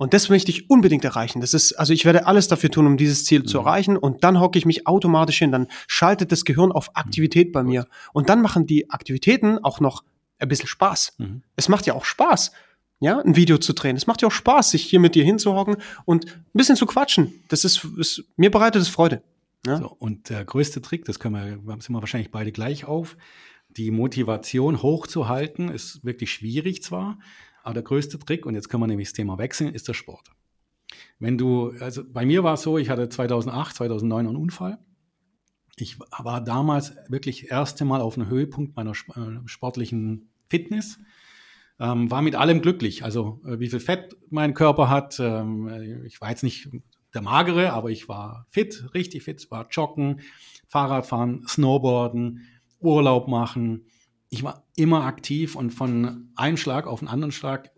[0.00, 1.42] und das möchte ich unbedingt erreichen.
[1.42, 3.46] Das ist, also ich werde alles dafür tun, um dieses Ziel mhm.
[3.46, 3.98] zu erreichen.
[3.98, 5.52] Und dann hocke ich mich automatisch hin.
[5.52, 7.86] Dann schaltet das Gehirn auf Aktivität bei mir.
[8.14, 10.02] Und dann machen die Aktivitäten auch noch
[10.38, 11.16] ein bisschen Spaß.
[11.18, 11.42] Mhm.
[11.54, 12.50] Es macht ja auch Spaß,
[13.00, 13.94] ja, ein Video zu drehen.
[13.94, 15.76] Es macht ja auch Spaß, sich hier mit dir hinzuhocken
[16.06, 17.34] und ein bisschen zu quatschen.
[17.48, 19.22] Das ist, ist mir bereitet es Freude.
[19.66, 19.76] Ja?
[19.76, 23.18] So, und der größte Trick, das können wir, sind wir wahrscheinlich beide gleich auf.
[23.68, 27.18] Die Motivation hochzuhalten ist wirklich schwierig zwar,
[27.62, 30.30] aber der größte Trick, und jetzt können wir nämlich das Thema wechseln, ist der Sport.
[31.18, 34.78] Wenn du, also bei mir war es so, ich hatte 2008, 2009 einen Unfall.
[35.76, 40.98] Ich war damals wirklich das erste Mal auf einem Höhepunkt meiner äh, sportlichen Fitness.
[41.78, 43.04] Ähm, war mit allem glücklich.
[43.04, 45.18] Also äh, wie viel Fett mein Körper hat.
[45.20, 46.68] Ähm, ich war jetzt nicht
[47.14, 49.50] der magere, aber ich war fit, richtig fit.
[49.50, 50.20] War joggen,
[50.68, 52.46] Fahrradfahren, Snowboarden,
[52.80, 53.86] Urlaub machen,
[54.30, 57.70] ich war immer aktiv und von einem Schlag auf den anderen Schlag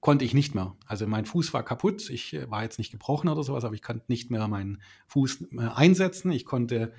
[0.00, 0.76] konnte ich nicht mehr.
[0.86, 2.10] Also mein Fuß war kaputt.
[2.10, 5.46] Ich äh, war jetzt nicht gebrochen oder sowas, aber ich konnte nicht mehr meinen Fuß
[5.52, 6.30] äh, einsetzen.
[6.32, 6.92] Ich konnte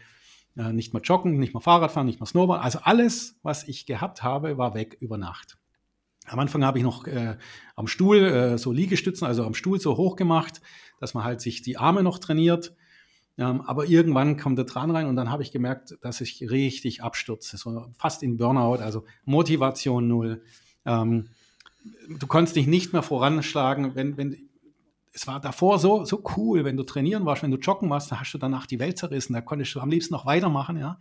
[0.57, 2.63] äh, nicht mehr joggen, nicht mehr Fahrrad fahren, nicht mehr Snowboard.
[2.63, 5.57] Also alles, was ich gehabt habe, war weg über Nacht.
[6.25, 7.37] Am Anfang habe ich noch äh,
[7.75, 10.61] am Stuhl äh, so Liegestützen, also am Stuhl so hoch gemacht,
[10.99, 12.73] dass man halt sich die Arme noch trainiert.
[13.37, 17.01] Ähm, aber irgendwann kommt der dran rein und dann habe ich gemerkt, dass ich richtig
[17.03, 20.43] abstürze, so fast in Burnout, also Motivation null.
[20.85, 21.29] Ähm,
[22.19, 24.49] du konntest dich nicht mehr voranschlagen, wenn, wenn
[25.13, 28.19] es war davor so, so cool, wenn du trainieren warst, wenn du joggen warst, da
[28.19, 30.99] hast du danach die Welt zerrissen, da konntest du am liebsten noch weitermachen, ja.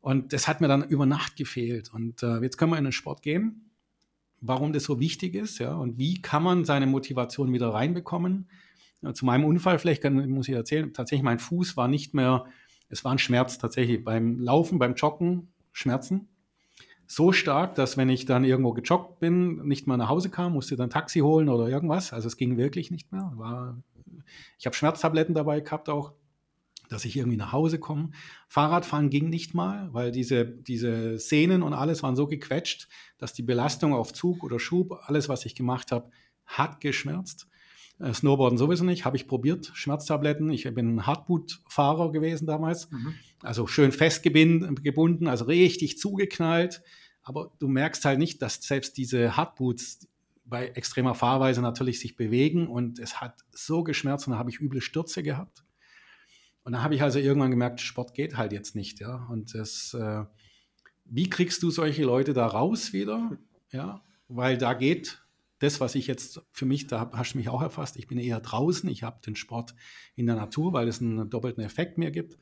[0.00, 1.92] Und das hat mir dann über Nacht gefehlt.
[1.92, 3.70] Und äh, jetzt können wir in den Sport gehen,
[4.40, 8.48] warum das so wichtig ist, ja, und wie kann man seine Motivation wieder reinbekommen
[9.12, 12.46] zu meinem Unfall, vielleicht kann, muss ich erzählen, tatsächlich mein Fuß war nicht mehr,
[12.88, 16.28] es war ein Schmerz tatsächlich beim Laufen, beim Joggen, Schmerzen.
[17.06, 20.76] So stark, dass wenn ich dann irgendwo gejoggt bin, nicht mehr nach Hause kam, musste
[20.76, 22.12] dann Taxi holen oder irgendwas.
[22.12, 23.32] Also es ging wirklich nicht mehr.
[23.36, 23.80] War,
[24.58, 26.12] ich habe Schmerztabletten dabei gehabt auch,
[26.88, 28.10] dass ich irgendwie nach Hause komme.
[28.48, 32.88] Fahrradfahren ging nicht mal, weil diese, diese Sehnen und alles waren so gequetscht,
[33.18, 36.10] dass die Belastung auf Zug oder Schub, alles, was ich gemacht habe,
[36.44, 37.48] hat geschmerzt.
[37.98, 40.50] Äh, Snowboarden sowieso nicht, habe ich probiert, Schmerztabletten.
[40.50, 43.14] Ich bin ein Hardboot-Fahrer gewesen damals, mhm.
[43.42, 46.82] also schön festgebunden, also richtig zugeknallt.
[47.22, 50.08] Aber du merkst halt nicht, dass selbst diese Hardboots
[50.44, 54.60] bei extremer Fahrweise natürlich sich bewegen und es hat so geschmerzt und da habe ich
[54.60, 55.64] üble Stürze gehabt.
[56.62, 59.26] Und dann habe ich also irgendwann gemerkt, Sport geht halt jetzt nicht, ja.
[59.30, 60.24] Und das, äh,
[61.04, 63.36] wie kriegst du solche Leute da raus wieder?
[63.72, 65.25] Ja, weil da geht
[65.58, 68.40] das, was ich jetzt für mich, da hast du mich auch erfasst, ich bin eher
[68.40, 69.74] draußen, ich habe den Sport
[70.14, 72.38] in der Natur, weil es einen doppelten Effekt mir gibt.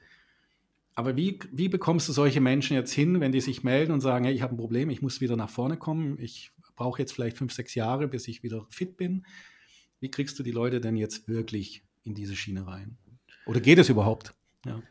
[0.97, 4.25] Aber wie, wie bekommst du solche Menschen jetzt hin, wenn die sich melden und sagen,
[4.25, 7.37] hey, ich habe ein Problem, ich muss wieder nach vorne kommen, ich brauche jetzt vielleicht
[7.37, 9.27] fünf, sechs Jahre, bis ich wieder fit bin.
[10.01, 12.97] Wie kriegst du die Leute denn jetzt wirklich in diese Schiene rein?
[13.47, 14.35] Oder geht es überhaupt?
[14.65, 14.83] Ja.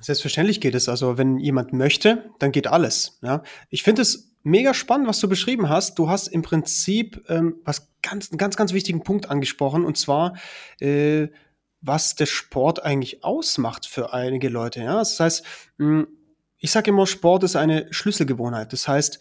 [0.00, 0.88] Selbstverständlich geht es.
[0.88, 3.18] Also wenn jemand möchte, dann geht alles.
[3.22, 3.42] Ja.
[3.70, 5.98] Ich finde es mega spannend, was du beschrieben hast.
[5.98, 10.36] Du hast im Prinzip ähm, was ganz, einen ganz, ganz wichtigen Punkt angesprochen und zwar,
[10.80, 11.28] äh,
[11.80, 14.80] was der Sport eigentlich ausmacht für einige Leute.
[14.80, 15.44] Ja, das heißt,
[15.78, 16.06] hm,
[16.58, 18.72] ich sage immer, Sport ist eine Schlüsselgewohnheit.
[18.72, 19.16] Das heißt,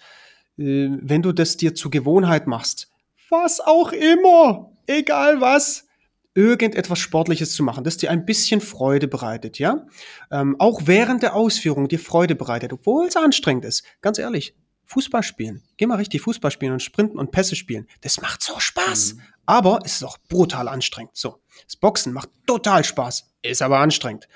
[0.58, 2.90] äh, wenn du das dir zur Gewohnheit machst,
[3.30, 5.88] was auch immer, egal was,
[6.36, 9.88] irgendetwas Sportliches zu machen, das dir ein bisschen Freude bereitet, ja?
[10.30, 13.84] Ähm, auch während der Ausführung dir Freude bereitet, obwohl es anstrengend ist.
[14.02, 14.54] Ganz ehrlich,
[14.86, 15.64] Fußball spielen.
[15.78, 17.88] Geh mal richtig Fußball spielen und Sprinten und Pässe spielen.
[18.02, 19.16] Das macht so Spaß.
[19.16, 19.22] Mhm.
[19.46, 21.16] Aber es ist auch brutal anstrengend.
[21.16, 21.42] So.
[21.66, 23.32] Das Boxen macht total Spaß.
[23.42, 24.28] Ist aber anstrengend.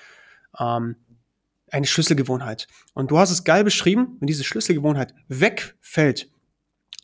[0.59, 0.95] Ähm,
[1.71, 2.67] eine Schlüsselgewohnheit.
[2.93, 6.29] Und du hast es geil beschrieben, wenn diese Schlüsselgewohnheit wegfällt,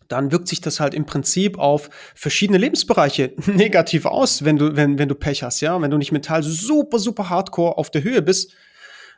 [0.07, 4.99] dann wirkt sich das halt im Prinzip auf verschiedene Lebensbereiche negativ aus, wenn du, wenn,
[4.99, 5.79] wenn du Pech hast, ja.
[5.81, 8.53] Wenn du nicht mental super, super hardcore auf der Höhe bist,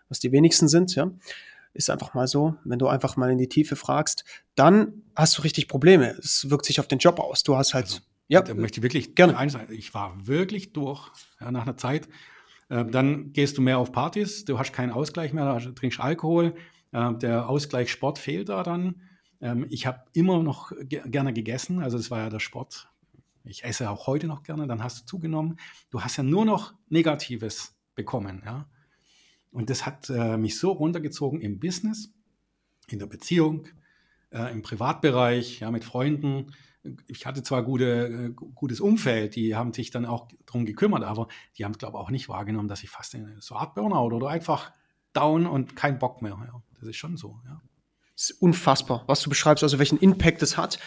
[0.09, 1.11] was die wenigsten sind, ja.
[1.77, 4.25] Ist einfach mal so, wenn du einfach mal in die Tiefe fragst,
[4.55, 6.17] dann hast du richtig Probleme.
[6.17, 7.43] Es wirkt sich auf den Job aus.
[7.43, 8.41] Du hast halt, also, ja.
[8.41, 9.71] Da möchte ich wirklich gerne eins sagen.
[9.71, 12.09] Ich war wirklich durch, ja, nach einer Zeit.
[12.69, 16.55] Äh, dann gehst du mehr auf Partys, du hast keinen Ausgleich mehr, du trinkst Alkohol.
[16.91, 19.01] Äh, der Ausgleich Sport fehlt da dann.
[19.39, 22.89] Ähm, ich habe immer noch ge gerne gegessen, also das war ja der Sport.
[23.43, 25.57] Ich esse auch heute noch gerne, dann hast du zugenommen.
[25.89, 28.67] Du hast ja nur noch Negatives bekommen, ja.
[29.57, 32.13] Und das hat äh, mich so runtergezogen im Business,
[32.89, 33.67] in der Beziehung,
[34.29, 36.53] äh, im Privatbereich, ja, mit Freunden.
[37.07, 41.27] Ich hatte zwar gute, äh, gutes Umfeld, die haben sich dann auch darum gekümmert, aber
[41.57, 44.29] die haben, glaube ich, auch nicht wahrgenommen, dass ich fast in so Art Burnout oder
[44.29, 44.71] einfach
[45.13, 46.37] down und kein Bock mehr.
[46.39, 46.61] Ja.
[46.79, 47.59] Das ist schon so, ja.
[48.13, 50.77] Das ist unfassbar, was du beschreibst, also welchen Impact es hat.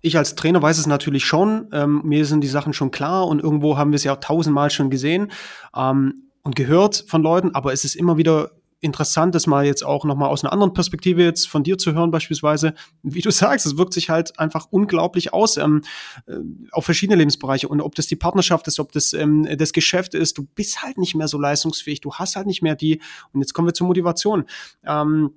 [0.00, 1.68] Ich als Trainer weiß es natürlich schon.
[1.70, 4.70] Ähm, mir sind die Sachen schon klar und irgendwo haben wir es ja auch tausendmal
[4.70, 5.30] schon gesehen.
[5.76, 10.04] Ähm, und gehört von Leuten, aber es ist immer wieder interessant, das mal jetzt auch
[10.04, 12.74] nochmal aus einer anderen Perspektive jetzt von dir zu hören, beispielsweise.
[13.02, 15.82] Wie du sagst, es wirkt sich halt einfach unglaublich aus ähm,
[16.26, 16.36] äh,
[16.70, 17.66] auf verschiedene Lebensbereiche.
[17.66, 20.98] Und ob das die Partnerschaft ist, ob das ähm, das Geschäft ist, du bist halt
[20.98, 23.00] nicht mehr so leistungsfähig, du hast halt nicht mehr die,
[23.32, 24.44] und jetzt kommen wir zur Motivation.
[24.84, 25.32] Ähm,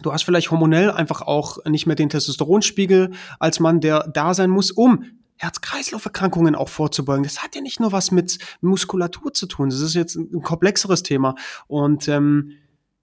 [0.00, 4.50] Du hast vielleicht hormonell einfach auch nicht mehr den Testosteronspiegel als Mann, der da sein
[4.50, 5.04] muss, um
[5.36, 7.24] Herz-Kreislauf-Erkrankungen auch vorzubeugen.
[7.24, 9.70] Das hat ja nicht nur was mit Muskulatur zu tun.
[9.70, 11.34] Das ist jetzt ein komplexeres Thema.
[11.66, 12.52] Und ähm,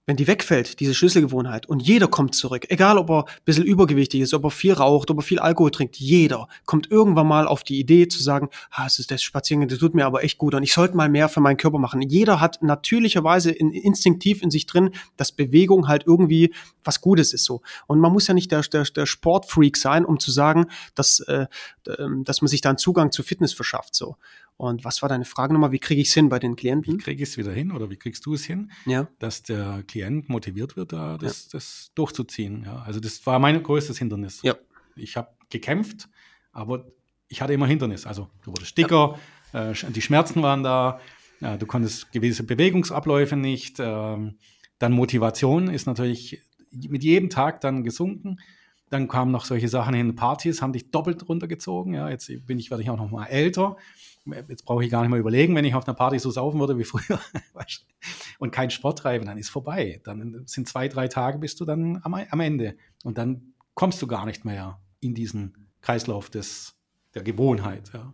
[0.10, 4.22] wenn die wegfällt, diese Schlüsselgewohnheit, und jeder kommt zurück, egal ob er ein bisschen übergewichtig
[4.22, 7.64] ist, ob er viel raucht, ob er viel Alkohol trinkt, jeder kommt irgendwann mal auf
[7.64, 10.56] die Idee zu sagen, ah, es ist das Spazieren, das tut mir aber echt gut
[10.56, 12.02] und ich sollte mal mehr für meinen Körper machen.
[12.02, 17.46] Jeder hat natürlicherweise in, instinktiv in sich drin, dass Bewegung halt irgendwie was Gutes ist
[17.46, 17.62] so.
[17.86, 21.46] Und man muss ja nicht der, der, der Sportfreak sein, um zu sagen, dass, äh,
[22.00, 24.16] ähm, dass man sich da einen Zugang zu Fitness verschafft so.
[24.60, 25.72] Und was war deine Frage nochmal?
[25.72, 26.94] Wie kriege ich es hin bei den Klienten?
[26.94, 29.08] Wie kriege ich es wieder hin oder wie kriegst du es hin, ja.
[29.18, 31.50] dass der Klient motiviert wird, da das, ja.
[31.54, 32.64] das durchzuziehen?
[32.66, 34.42] Ja, also das war mein größtes Hindernis.
[34.98, 36.10] Ich habe gekämpft,
[36.52, 36.92] aber
[37.30, 38.06] ich hatte immer Hindernis.
[38.06, 39.18] Also du wurdest dicker,
[39.54, 41.00] äh, die Schmerzen waren da,
[41.40, 43.80] äh, du konntest gewisse Bewegungsabläufe nicht.
[43.80, 44.34] Äh,
[44.78, 48.42] dann Motivation ist natürlich mit jedem Tag dann gesunken.
[48.90, 51.94] Dann kamen noch solche Sachen hin, Partys haben dich doppelt runtergezogen.
[51.94, 53.78] Ja, jetzt bin ich, werde ich auch noch mal älter
[54.48, 56.78] jetzt brauche ich gar nicht mehr überlegen, wenn ich auf einer Party so saufen würde
[56.78, 57.20] wie früher
[58.40, 60.02] und keinen Sport treiben, dann ist vorbei.
[60.04, 62.78] Dann sind zwei, drei Tage, bist du dann am, am Ende.
[63.04, 66.76] Und dann kommst du gar nicht mehr in diesen Kreislauf des,
[67.14, 67.92] der Gewohnheit.
[67.94, 68.14] Ja.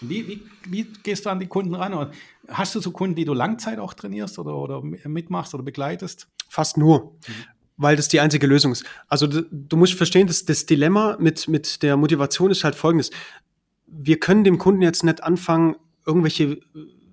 [0.00, 2.12] Wie, wie, wie, gehst du an die Kunden ran?
[2.48, 6.28] Hast du so Kunden, die du Langzeit auch trainierst oder, oder mitmachst oder begleitest?
[6.48, 7.12] Fast nur.
[7.12, 7.32] Mhm.
[7.76, 8.84] Weil das die einzige Lösung ist.
[9.08, 13.10] Also du, musst verstehen, dass das Dilemma mit, mit der Motivation ist halt folgendes
[13.92, 16.58] wir können dem Kunden jetzt nicht anfangen, irgendwelche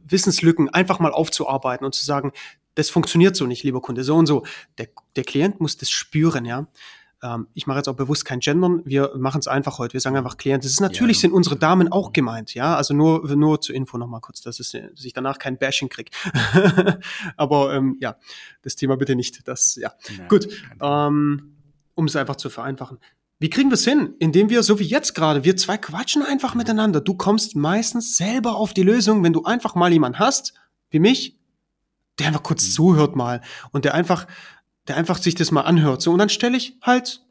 [0.05, 2.31] Wissenslücken einfach mal aufzuarbeiten und zu sagen,
[2.75, 4.45] das funktioniert so nicht, lieber Kunde, so und so.
[4.77, 6.67] Der, der Klient muss das spüren, ja.
[7.21, 10.15] Ähm, ich mache jetzt auch bewusst kein Gendern, wir machen es einfach heute, wir sagen
[10.15, 10.63] einfach Klient.
[10.63, 11.21] Das ist natürlich ja.
[11.21, 12.75] sind unsere Damen auch gemeint, ja.
[12.75, 16.11] Also nur, nur zur Info nochmal kurz, dass, es, dass ich danach kein Bashing krieg.
[17.37, 18.15] Aber ähm, ja,
[18.61, 19.47] das Thema bitte nicht.
[19.47, 19.91] Das, ja.
[20.17, 20.47] ja Gut.
[20.81, 21.55] Ähm,
[21.95, 22.99] um es einfach zu vereinfachen.
[23.39, 24.15] Wie kriegen wir es hin?
[24.19, 26.99] Indem wir, so wie jetzt gerade, wir zwei quatschen einfach miteinander.
[26.99, 30.53] Du kommst meistens selber auf die Lösung, wenn du einfach mal jemanden hast,
[30.89, 31.37] wie mich,
[32.19, 32.71] der einfach kurz mhm.
[32.71, 33.41] zuhört mal
[33.71, 34.27] und der einfach,
[34.89, 36.01] der einfach sich das mal anhört.
[36.01, 37.21] So, und dann stelle ich halt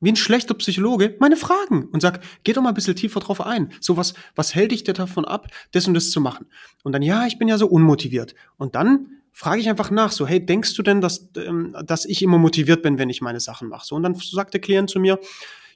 [0.00, 3.40] wie ein schlechter Psychologe meine Fragen und sag, geh doch mal ein bisschen tiefer drauf
[3.40, 3.72] ein.
[3.80, 6.46] So was, was hält dich davon ab, das und das zu machen?
[6.82, 8.34] Und dann, ja, ich bin ja so unmotiviert.
[8.56, 12.22] Und dann frage ich einfach nach, so, hey, denkst du denn, dass, ähm, dass ich
[12.22, 13.86] immer motiviert bin, wenn ich meine Sachen mache?
[13.86, 15.18] So, und dann sagt der Klient zu mir,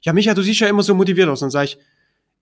[0.01, 1.41] ja, Micha, du siehst ja immer so motiviert aus.
[1.41, 1.77] Und dann sage ich,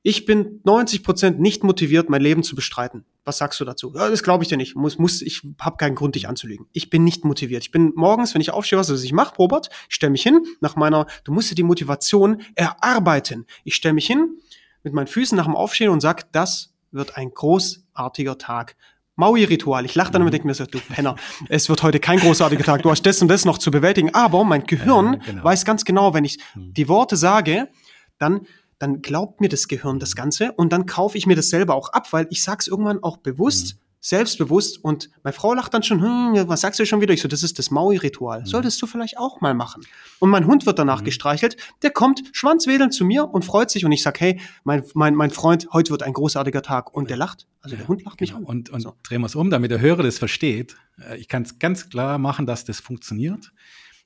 [0.03, 3.05] ich bin 90 Prozent nicht motiviert, mein Leben zu bestreiten.
[3.23, 3.93] Was sagst du dazu?
[3.95, 4.75] Ja, das glaube ich dir nicht.
[4.75, 6.67] Muss, muss, ich habe keinen Grund, dich anzulügen.
[6.73, 7.63] Ich bin nicht motiviert.
[7.63, 10.75] Ich bin morgens, wenn ich aufstehe, was ich mache, Robert, ich stelle mich hin nach
[10.75, 13.45] meiner, du musst dir die Motivation erarbeiten.
[13.63, 14.37] Ich stelle mich hin
[14.83, 18.75] mit meinen Füßen nach dem Aufstehen und sag, das wird ein großartiger Tag.
[19.15, 19.85] Maui-Ritual.
[19.85, 21.15] Ich lache dann immer und denke mir so, du Penner,
[21.47, 22.81] es wird heute kein großartiger Tag.
[22.81, 24.13] Du hast das und das noch zu bewältigen.
[24.13, 25.43] Aber mein Gehirn äh, genau.
[25.43, 26.73] weiß ganz genau, wenn ich hm.
[26.73, 27.69] die Worte sage,
[28.17, 28.47] dann
[28.79, 31.89] dann glaubt mir das Gehirn das Ganze und dann kaufe ich mir das selber auch
[31.89, 33.79] ab, weil ich sag's irgendwann auch bewusst, mhm.
[34.01, 37.13] selbstbewusst und meine Frau lacht dann schon, hm, was sagst du schon wieder?
[37.13, 38.41] Ich so, das ist das Maui-Ritual.
[38.41, 38.45] Mhm.
[38.45, 39.83] Solltest du vielleicht auch mal machen.
[40.19, 41.05] Und mein Hund wird danach mhm.
[41.05, 45.15] gestreichelt, der kommt schwanzwedelnd zu mir und freut sich und ich sag, hey, mein, mein,
[45.15, 47.47] mein Freund, heute wird ein großartiger Tag und der lacht.
[47.61, 48.41] Also der Hund lacht mich genau.
[48.41, 48.45] an.
[48.45, 48.93] Und, und so.
[49.03, 50.75] drehen wir es um, damit der Hörer das versteht.
[50.99, 53.53] Äh, ich kann es ganz klar machen, dass das funktioniert.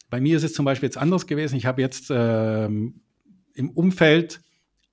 [0.09, 1.55] Bei mir ist es zum Beispiel jetzt anders gewesen.
[1.55, 3.01] Ich habe jetzt ähm,
[3.53, 4.41] im Umfeld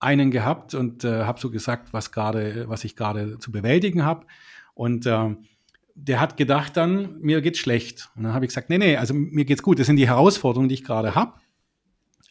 [0.05, 4.27] einen gehabt und äh, habe so gesagt, was gerade, was ich gerade zu bewältigen habe.
[4.75, 5.35] Und äh,
[5.95, 8.11] der hat gedacht dann, mir geht's schlecht.
[8.15, 9.79] Und dann habe ich gesagt, nee, nee, also mir geht's gut.
[9.79, 11.35] Das sind die Herausforderungen, die ich gerade habe.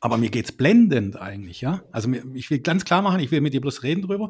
[0.02, 1.82] Aber mir geht's blendend eigentlich, ja.
[1.92, 4.30] Also ich will ganz klar machen, ich will mit dir bloß reden drüber,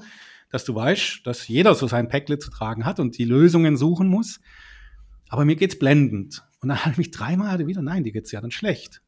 [0.52, 4.08] dass du weißt, dass jeder so sein Päckle zu tragen hat und die Lösungen suchen
[4.08, 4.40] muss.
[5.30, 6.44] Aber mir geht's blendend.
[6.62, 9.03] Und dann habe ich mich dreimal wieder, nein, dir geht's ja dann schlecht.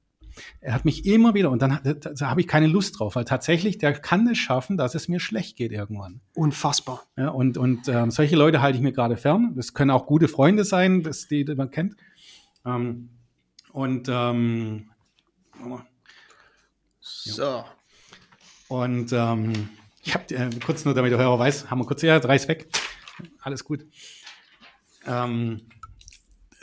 [0.59, 3.25] Er hat mich immer wieder, und dann da, da habe ich keine Lust drauf, weil
[3.25, 6.21] tatsächlich, der kann es schaffen, dass es mir schlecht geht irgendwann.
[6.33, 7.03] Unfassbar.
[7.17, 9.53] Ja, und und ähm, solche Leute halte ich mir gerade fern.
[9.55, 11.95] Das können auch gute Freunde sein, das, die, die man kennt.
[12.65, 13.09] Ähm,
[13.71, 14.89] und ähm,
[16.99, 17.63] so.
[18.67, 19.69] Und ähm,
[20.03, 22.67] ich habe äh, kurz nur, damit der Hörer weiß, haben wir kurz, ja, reiß weg.
[23.41, 23.85] Alles gut.
[25.07, 25.61] Ähm,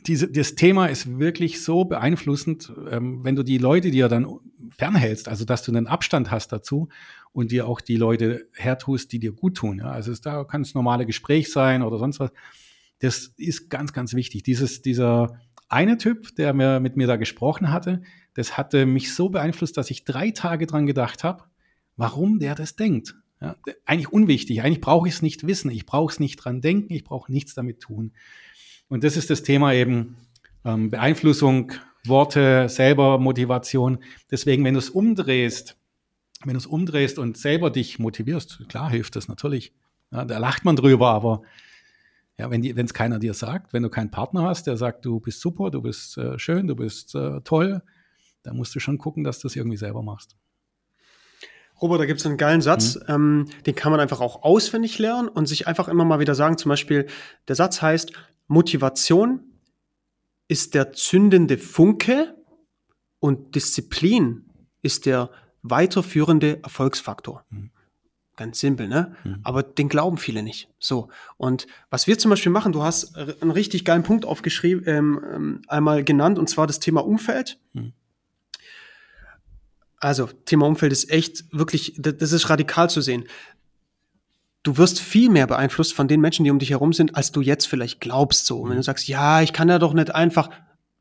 [0.06, 4.26] diese, das Thema ist wirklich so beeinflussend, ähm, wenn du die Leute dir dann
[4.76, 6.88] fernhältst, also dass du einen Abstand hast dazu
[7.32, 9.78] und dir auch die Leute hertust, die dir gut tun.
[9.78, 9.90] Ja?
[9.90, 12.30] Also es, da kann es normale Gespräch sein oder sonst was.
[12.98, 14.42] Das ist ganz, ganz wichtig.
[14.42, 18.02] Dieses, dieser eine Typ, der mir, mit mir da gesprochen hatte,
[18.34, 21.44] das hatte mich so beeinflusst, dass ich drei Tage dran gedacht habe,
[21.96, 23.14] warum der das denkt.
[23.40, 24.62] Ja, eigentlich unwichtig.
[24.62, 25.70] Eigentlich brauche ich es nicht wissen.
[25.72, 26.92] Ich brauche es nicht dran denken.
[26.92, 28.12] Ich brauche nichts damit tun.
[28.92, 30.18] Und das ist das Thema eben
[30.66, 31.72] ähm, Beeinflussung,
[32.04, 34.00] Worte, selber Motivation.
[34.30, 35.78] Deswegen, wenn du es umdrehst,
[36.44, 39.72] wenn du es umdrehst und selber dich motivierst, klar hilft das natürlich.
[40.10, 41.40] Ja, da lacht man drüber, aber
[42.36, 45.40] ja, wenn es keiner dir sagt, wenn du keinen Partner hast, der sagt, du bist
[45.40, 47.80] super, du bist äh, schön, du bist äh, toll,
[48.42, 50.36] dann musst du schon gucken, dass du es irgendwie selber machst.
[51.80, 53.02] Robert, da gibt es einen geilen Satz, mhm.
[53.08, 56.58] ähm, den kann man einfach auch auswendig lernen und sich einfach immer mal wieder sagen.
[56.58, 57.06] Zum Beispiel,
[57.48, 58.12] der Satz heißt,
[58.52, 59.40] Motivation
[60.46, 62.36] ist der zündende Funke
[63.18, 64.44] und Disziplin
[64.82, 65.30] ist der
[65.62, 67.44] weiterführende Erfolgsfaktor.
[67.50, 67.70] Mhm.
[68.36, 69.16] Ganz simpel, ne?
[69.24, 69.40] Mhm.
[69.42, 70.68] Aber den glauben viele nicht.
[70.78, 71.08] So.
[71.36, 75.62] Und was wir zum Beispiel machen, du hast einen richtig geilen Punkt aufgeschrieben, ähm, ähm,
[75.68, 77.58] einmal genannt, und zwar das Thema Umfeld.
[77.72, 77.92] Mhm.
[79.98, 83.24] Also, Thema Umfeld ist echt wirklich, das ist radikal zu sehen
[84.62, 87.40] du wirst viel mehr beeinflusst von den Menschen, die um dich herum sind, als du
[87.40, 88.46] jetzt vielleicht glaubst.
[88.46, 88.84] So, und wenn du mhm.
[88.84, 90.50] sagst, ja, ich kann ja doch nicht einfach,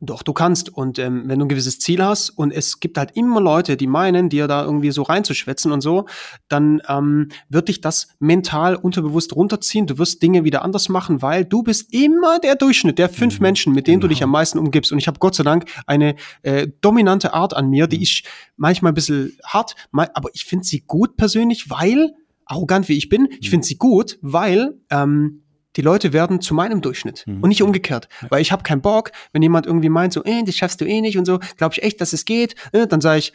[0.04, 0.70] doch, du kannst.
[0.70, 3.86] Und ähm, wenn du ein gewisses Ziel hast und es gibt halt immer Leute, die
[3.86, 6.08] meinen, dir da irgendwie so reinzuschwätzen und so,
[6.48, 9.86] dann ähm, wird dich das mental unterbewusst runterziehen.
[9.86, 13.44] Du wirst Dinge wieder anders machen, weil du bist immer der Durchschnitt der fünf mhm.
[13.44, 14.02] Menschen, mit denen genau.
[14.02, 14.30] du dich genau.
[14.30, 14.92] am meisten umgibst.
[14.92, 18.04] Und ich habe Gott sei Dank eine äh, dominante Art an mir, die mhm.
[18.04, 18.24] ist
[18.58, 23.30] manchmal ein bisschen hart, aber ich finde sie gut persönlich, weil arrogant wie ich bin,
[23.40, 25.44] ich finde sie gut, weil ähm,
[25.76, 27.42] die Leute werden zu meinem Durchschnitt mhm.
[27.42, 28.08] und nicht umgekehrt.
[28.22, 28.32] Ja.
[28.32, 31.02] Weil ich habe keinen Bock, wenn jemand irgendwie meint, so, äh, das schaffst du eh
[31.02, 33.34] nicht und so, glaube ich echt, dass es geht, äh, dann sage ich,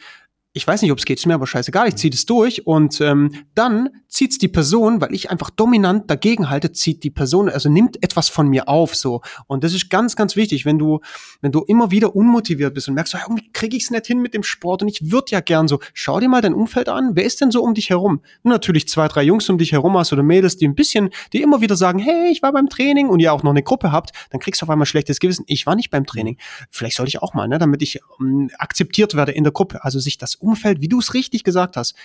[0.57, 2.99] ich weiß nicht, ob es geht, ist mir aber scheißegal, ich ziehe das durch und
[2.99, 7.69] ähm, dann zieht's die Person, weil ich einfach dominant dagegen halte, zieht die Person, also
[7.69, 9.21] nimmt etwas von mir auf so.
[9.45, 10.99] Und das ist ganz, ganz wichtig, wenn du,
[11.41, 14.19] wenn du immer wieder unmotiviert bist und merkst, so, irgendwie kriege ich es nicht hin
[14.19, 17.11] mit dem Sport und ich würde ja gern so, schau dir mal dein Umfeld an,
[17.13, 18.21] wer ist denn so um dich herum?
[18.41, 21.43] Und natürlich zwei, drei Jungs um dich herum hast oder Mädels, die ein bisschen, die
[21.43, 24.11] immer wieder sagen, hey, ich war beim Training und ihr auch noch eine Gruppe habt,
[24.31, 26.37] dann kriegst du auf einmal schlechtes Gewissen, ich war nicht beim Training,
[26.71, 29.99] vielleicht sollte ich auch mal, ne, damit ich ähm, akzeptiert werde in der Gruppe, also
[29.99, 31.95] sich das Umfeld, wie du es richtig gesagt hast,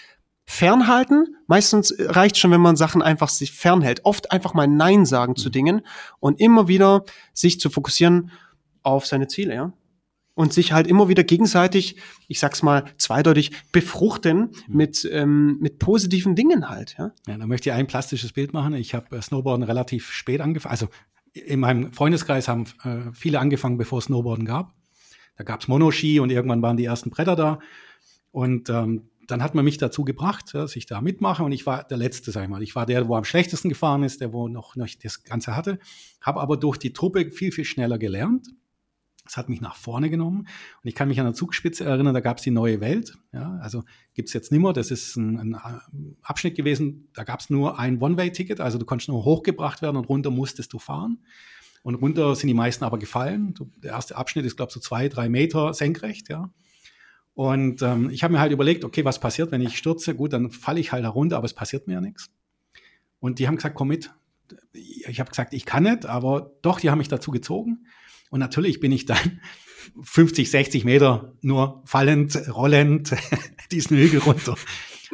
[0.44, 1.36] fernhalten.
[1.46, 4.04] Meistens reicht schon, wenn man Sachen einfach sich fernhält.
[4.04, 5.52] Oft einfach mal Nein sagen zu mhm.
[5.52, 5.80] Dingen
[6.20, 8.30] und immer wieder sich zu fokussieren
[8.82, 9.72] auf seine Ziele, ja.
[10.34, 14.76] Und sich halt immer wieder gegenseitig, ich sag's mal zweideutig, befruchten mhm.
[14.76, 17.12] mit, ähm, mit positiven Dingen halt, ja.
[17.26, 18.74] Ja, da möchte ich ein plastisches Bild machen.
[18.74, 20.72] Ich habe äh, Snowboarden relativ spät angefangen.
[20.72, 20.88] Also
[21.34, 24.74] in meinem Freundeskreis haben äh, viele angefangen, bevor es Snowboarden gab.
[25.36, 27.58] Da gab's Monoski und irgendwann waren die ersten Bretter da.
[28.32, 31.84] Und ähm, dann hat man mich dazu gebracht, dass ich da mitmache und ich war
[31.84, 32.62] der Letzte, sag ich mal.
[32.62, 35.78] Ich war der, wo am schlechtesten gefahren ist, der, wo noch, noch das Ganze hatte,
[36.20, 38.48] habe aber durch die Truppe viel, viel schneller gelernt.
[39.24, 40.40] Das hat mich nach vorne genommen.
[40.40, 43.16] Und ich kann mich an der Zugspitze erinnern, da gab es die neue Welt.
[43.32, 44.72] Ja, also gibt es jetzt nimmer.
[44.72, 49.08] Das ist ein, ein Abschnitt gewesen, da gab es nur ein One-Way-Ticket, also du konntest
[49.08, 51.24] nur hochgebracht werden und runter musstest du fahren.
[51.84, 53.54] Und runter sind die meisten aber gefallen.
[53.82, 56.52] Der erste Abschnitt ist, glaube ich, so zwei, drei Meter senkrecht, ja.
[57.34, 60.14] Und ähm, ich habe mir halt überlegt, okay, was passiert, wenn ich stürze?
[60.14, 62.30] Gut, dann falle ich halt herunter, aber es passiert mir ja nichts.
[63.20, 64.10] Und die haben gesagt, komm mit.
[64.72, 67.86] Ich habe gesagt, ich kann nicht, aber doch, die haben mich dazu gezogen.
[68.30, 69.40] Und natürlich bin ich dann
[70.02, 73.14] 50, 60 Meter nur fallend, rollend
[73.70, 74.56] diesen Hügel runter.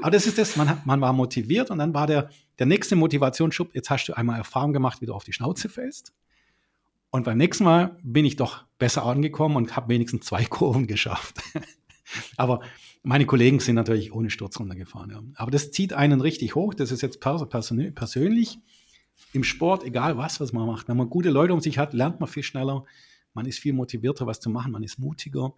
[0.00, 3.74] Aber das ist das, man, man war motiviert und dann war der, der nächste Motivationsschub,
[3.74, 6.12] jetzt hast du einmal Erfahrung gemacht, wie du auf die Schnauze fällst.
[7.10, 11.40] Und beim nächsten Mal bin ich doch besser angekommen und habe wenigstens zwei Kurven geschafft.
[12.36, 12.60] Aber
[13.02, 15.10] meine Kollegen sind natürlich ohne Sturz runtergefahren.
[15.10, 15.22] Ja.
[15.34, 16.74] Aber das zieht einen richtig hoch.
[16.74, 18.58] Das ist jetzt persönlich
[19.32, 20.88] im Sport, egal was, was man macht.
[20.88, 22.84] Wenn man gute Leute um sich hat, lernt man viel schneller.
[23.34, 24.72] Man ist viel motivierter, was zu machen.
[24.72, 25.54] Man ist mutiger.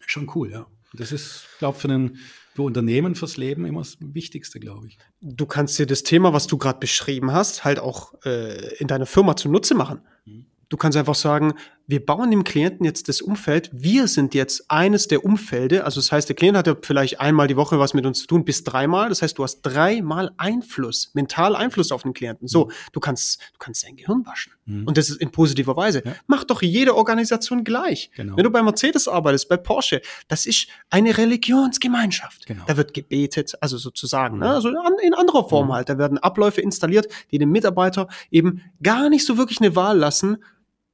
[0.00, 0.66] Schon cool, ja.
[0.94, 2.18] Das ist, glaube ich, für, den,
[2.54, 4.98] für Unternehmen, fürs Leben immer das Wichtigste, glaube ich.
[5.20, 9.06] Du kannst dir das Thema, was du gerade beschrieben hast, halt auch äh, in deiner
[9.06, 10.00] Firma zunutze machen.
[10.24, 10.46] Mhm.
[10.68, 11.54] Du kannst einfach sagen,
[11.88, 13.70] wir bauen dem Klienten jetzt das Umfeld.
[13.72, 15.84] Wir sind jetzt eines der Umfelde.
[15.84, 18.26] Also das heißt, der Klient hat ja vielleicht einmal die Woche was mit uns zu
[18.26, 19.08] tun, bis dreimal.
[19.08, 22.46] Das heißt, du hast dreimal Einfluss, mental Einfluss auf den Klienten.
[22.46, 24.52] So, du kannst, du kannst dein Gehirn waschen.
[24.66, 24.86] Mhm.
[24.86, 26.02] Und das ist in positiver Weise.
[26.04, 26.12] Ja.
[26.26, 28.10] Mach doch jede Organisation gleich.
[28.14, 28.36] Genau.
[28.36, 32.44] Wenn du bei Mercedes arbeitest, bei Porsche, das ist eine Religionsgemeinschaft.
[32.44, 32.64] Genau.
[32.66, 34.42] Da wird gebetet, also sozusagen, mhm.
[34.42, 34.50] ne?
[34.50, 34.68] also
[35.02, 35.72] in anderer Form mhm.
[35.72, 35.88] halt.
[35.88, 40.36] Da werden Abläufe installiert, die dem Mitarbeiter eben gar nicht so wirklich eine Wahl lassen,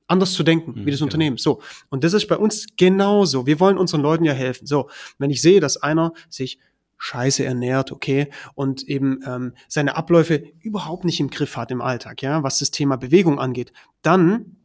[0.07, 1.07] anders zu denken, wie das genau.
[1.07, 1.37] Unternehmen.
[1.39, 1.61] So.
[1.89, 3.47] Und das ist bei uns genauso.
[3.47, 4.67] Wir wollen unseren Leuten ja helfen.
[4.67, 4.89] So.
[5.19, 6.59] Wenn ich sehe, dass einer sich
[6.99, 12.23] scheiße ernährt, okay, und eben ähm, seine Abläufe überhaupt nicht im Griff hat im Alltag,
[12.23, 14.57] ja, was das Thema Bewegung angeht, dann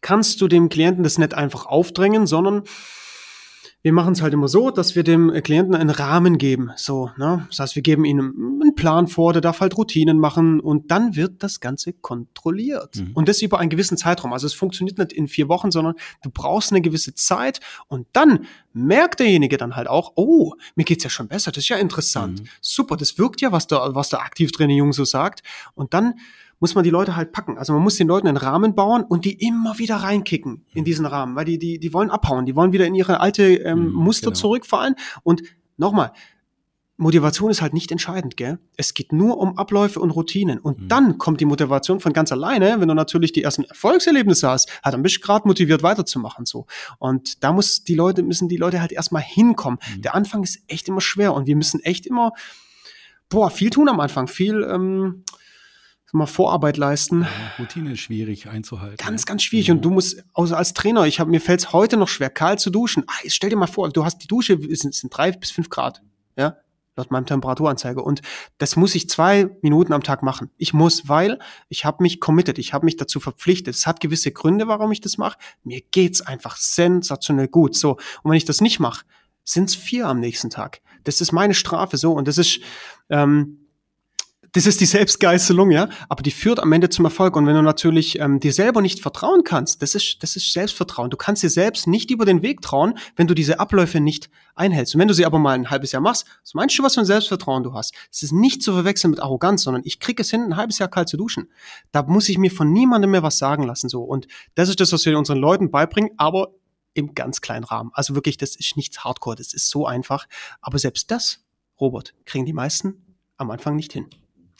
[0.00, 2.62] kannst du dem Klienten das nicht einfach aufdrängen, sondern
[3.86, 6.72] wir machen es halt immer so, dass wir dem Klienten einen Rahmen geben.
[6.74, 7.46] So, ne?
[7.50, 8.18] Das heißt, wir geben ihm
[8.60, 12.96] einen Plan vor, der darf halt Routinen machen und dann wird das Ganze kontrolliert.
[12.96, 13.12] Mhm.
[13.14, 14.32] Und das über einen gewissen Zeitraum.
[14.32, 18.46] Also es funktioniert nicht in vier Wochen, sondern du brauchst eine gewisse Zeit und dann
[18.72, 22.40] merkt derjenige dann halt auch, oh, mir geht's ja schon besser, das ist ja interessant.
[22.40, 22.48] Mhm.
[22.60, 25.44] Super, das wirkt ja, was der, was der Aktivtrainer-Jung so sagt.
[25.74, 26.14] Und dann
[26.60, 27.58] muss man die Leute halt packen.
[27.58, 31.06] Also man muss den Leuten einen Rahmen bauen und die immer wieder reinkicken in diesen
[31.06, 33.92] Rahmen, weil die, die, die wollen abhauen, die wollen wieder in ihre alte ähm, mhm,
[33.92, 34.36] Muster genau.
[34.36, 34.94] zurückfallen.
[35.22, 35.42] Und
[35.76, 36.12] nochmal,
[36.98, 38.58] Motivation ist halt nicht entscheidend, gell?
[38.76, 40.58] Es geht nur um Abläufe und Routinen.
[40.58, 40.88] Und mhm.
[40.88, 44.94] dann kommt die Motivation von ganz alleine, wenn du natürlich die ersten Erfolgserlebnisse hast, hat
[44.94, 46.66] dann bist du gerade motiviert weiterzumachen, so.
[46.98, 49.78] Und da muss die Leute, müssen die Leute halt erstmal hinkommen.
[49.96, 50.02] Mhm.
[50.02, 52.32] Der Anfang ist echt immer schwer und wir müssen echt immer,
[53.28, 55.24] boah, viel tun am Anfang, viel, ähm,
[56.16, 57.22] mal Vorarbeit leisten.
[57.22, 58.96] Ja, Routine ist schwierig einzuhalten.
[58.96, 59.68] Ganz, ganz schwierig.
[59.68, 59.74] Ja.
[59.74, 62.60] Und du musst, also als Trainer, ich habe mir fällt es heute noch schwer, kalt
[62.60, 63.04] zu duschen.
[63.06, 65.50] Ah, jetzt stell dir mal vor, du hast die Dusche, es sind, sind drei bis
[65.50, 66.02] fünf Grad,
[66.36, 66.56] ja,
[66.96, 68.02] laut meinem Temperaturanzeige.
[68.02, 68.22] Und
[68.58, 70.50] das muss ich zwei Minuten am Tag machen.
[70.56, 71.38] Ich muss, weil
[71.68, 73.74] ich habe mich committed, ich habe mich dazu verpflichtet.
[73.74, 75.38] Es hat gewisse Gründe, warum ich das mache.
[75.62, 77.76] Mir geht's einfach sensationell gut.
[77.76, 77.92] So,
[78.22, 79.04] und wenn ich das nicht mache,
[79.44, 80.80] sind's vier am nächsten Tag.
[81.04, 82.12] Das ist meine Strafe so.
[82.12, 82.60] Und das ist
[83.10, 83.65] ähm,
[84.56, 87.36] das ist die Selbstgeißelung, ja, aber die führt am Ende zum Erfolg.
[87.36, 91.10] Und wenn du natürlich ähm, dir selber nicht vertrauen kannst, das ist, das ist Selbstvertrauen.
[91.10, 94.94] Du kannst dir selbst nicht über den Weg trauen, wenn du diese Abläufe nicht einhältst.
[94.94, 97.00] Und wenn du sie aber mal ein halbes Jahr machst, was meinst du, was für
[97.00, 97.92] ein Selbstvertrauen du hast?
[98.10, 100.88] Es ist nicht zu verwechseln mit Arroganz, sondern ich kriege es hin, ein halbes Jahr
[100.88, 101.50] kalt zu duschen.
[101.92, 104.04] Da muss ich mir von niemandem mehr was sagen lassen, so.
[104.04, 106.54] Und das ist das, was wir unseren Leuten beibringen, aber
[106.94, 107.90] im ganz kleinen Rahmen.
[107.92, 110.26] Also wirklich, das ist nichts Hardcore, das ist so einfach.
[110.62, 111.44] Aber selbst das,
[111.78, 114.08] Robert, kriegen die meisten am Anfang nicht hin.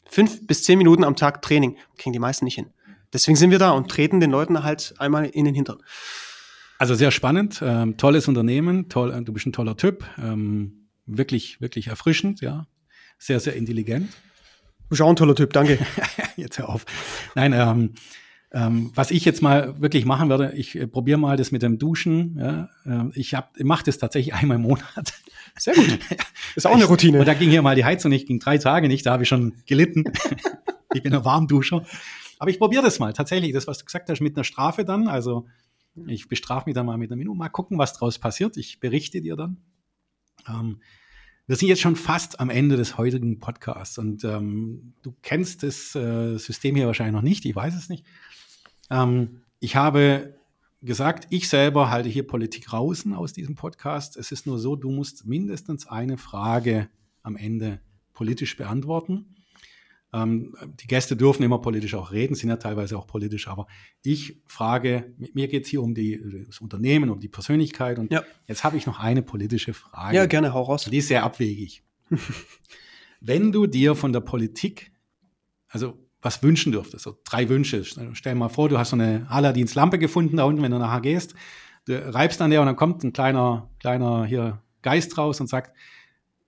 [0.08, 2.70] Fünf bis zehn Minuten am Tag Training kriegen die meisten nicht hin.
[3.12, 5.78] Deswegen sind wir da und treten den Leuten halt einmal in den Hintern.
[6.78, 11.60] Also sehr spannend, ähm, tolles Unternehmen, toll, äh, du bist ein toller Typ, ähm, wirklich,
[11.60, 12.66] wirklich erfrischend, ja,
[13.18, 14.10] sehr, sehr intelligent.
[14.10, 15.78] Du bist auch ein toller Typ, danke.
[16.36, 16.84] jetzt hör auf.
[17.34, 17.94] Nein, ähm,
[18.52, 21.78] ähm, was ich jetzt mal wirklich machen werde, ich äh, probiere mal das mit dem
[21.78, 22.38] Duschen.
[22.38, 25.14] Ja, äh, ich ich mache das tatsächlich einmal im Monat.
[25.58, 25.98] Sehr gut.
[26.54, 27.20] Ist auch eine Routine.
[27.20, 29.28] Und da ging hier mal die Heizung nicht, ging drei Tage nicht, da habe ich
[29.28, 30.04] schon gelitten.
[30.94, 31.84] ich bin ein Warmduscher.
[32.38, 35.08] Aber ich probiere das mal, tatsächlich, das, was du gesagt hast, mit einer Strafe dann.
[35.08, 35.46] Also
[36.06, 38.56] ich bestrafe mich dann mal mit einer Minute, mal gucken, was draus passiert.
[38.56, 39.56] Ich berichte dir dann.
[40.48, 40.80] Ähm,
[41.46, 45.94] wir sind jetzt schon fast am Ende des heutigen Podcasts und ähm, du kennst das
[45.94, 48.04] äh, System hier wahrscheinlich noch nicht, ich weiß es nicht.
[48.90, 50.35] Ähm, ich habe
[50.86, 54.16] gesagt, ich selber halte hier Politik rausen aus diesem Podcast.
[54.16, 56.88] Es ist nur so, du musst mindestens eine Frage
[57.22, 57.80] am Ende
[58.14, 59.36] politisch beantworten.
[60.12, 63.66] Ähm, die Gäste dürfen immer politisch auch reden, sind ja teilweise auch politisch, aber
[64.02, 68.22] ich frage, mir geht es hier um die, das Unternehmen, um die Persönlichkeit und ja.
[68.46, 70.16] jetzt habe ich noch eine politische Frage.
[70.16, 70.84] Ja, gerne, hau raus.
[70.84, 71.82] Die ist sehr abwegig.
[73.20, 74.92] Wenn du dir von der Politik,
[75.68, 79.26] also was wünschen dürftest, so drei Wünsche, stell dir mal vor, du hast so eine
[79.30, 81.36] Aladdins Lampe gefunden da unten, wenn du nachher gehst,
[81.84, 85.72] du reibst an der und dann kommt ein kleiner, kleiner hier Geist raus und sagt,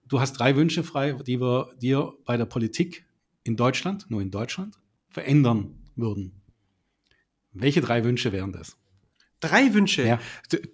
[0.09, 3.07] du hast drei Wünsche frei, die wir dir bei der Politik
[3.45, 6.43] in Deutschland, nur in Deutschland, verändern würden.
[7.53, 8.77] Welche drei Wünsche wären das?
[9.41, 10.03] Drei Wünsche.
[10.03, 10.19] Ja.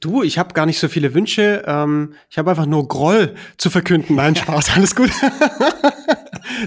[0.01, 1.63] Du, ich habe gar nicht so viele Wünsche.
[1.67, 4.17] Ähm, ich habe einfach nur Groll zu verkünden.
[4.17, 5.11] Nein, Spaß, alles gut.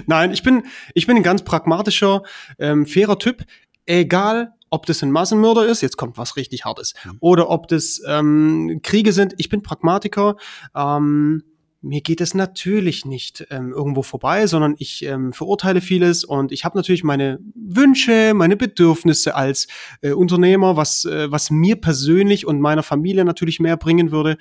[0.06, 2.22] Nein, ich bin, ich bin ein ganz pragmatischer,
[2.58, 3.44] ähm, fairer Typ.
[3.86, 7.16] Egal, ob das ein Massenmörder ist, jetzt kommt was richtig Hartes, mhm.
[7.20, 9.34] oder ob das ähm, Kriege sind.
[9.38, 10.36] Ich bin Pragmatiker.
[10.76, 11.42] Ähm,
[11.80, 16.64] mir geht es natürlich nicht ähm, irgendwo vorbei, sondern ich ähm, verurteile vieles und ich
[16.64, 19.68] habe natürlich meine Wünsche, meine Bedürfnisse als
[20.00, 24.38] äh, Unternehmer, was, äh, was mir persönlich und meiner Familie natürlich mehr bringen würde.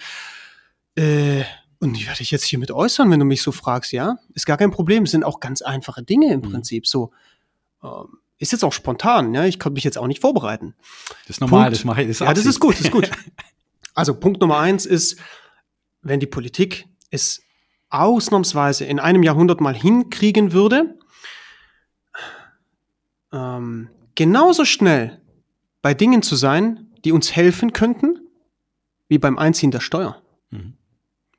[0.95, 1.43] Äh,
[1.79, 4.17] und die werde ich jetzt hiermit äußern, wenn du mich so fragst, ja?
[4.33, 5.03] Ist gar kein Problem.
[5.03, 6.51] Es sind auch ganz einfache Dinge im mhm.
[6.51, 6.87] Prinzip.
[6.87, 7.11] So,
[7.83, 9.45] ähm, ist jetzt auch spontan, ja?
[9.45, 10.73] Ich konnte mich jetzt auch nicht vorbereiten.
[11.27, 12.07] Das ist normal, Punkt, das mache ich.
[12.07, 13.11] Das ja, das ist gut, das ist gut.
[13.93, 15.17] Also Punkt Nummer eins ist,
[16.03, 17.41] wenn die Politik es
[17.89, 20.97] ausnahmsweise in einem Jahrhundert mal hinkriegen würde,
[23.31, 25.21] ähm, genauso schnell
[25.81, 28.19] bei Dingen zu sein, die uns helfen könnten,
[29.07, 30.21] wie beim Einziehen der Steuer.
[30.49, 30.76] Mhm.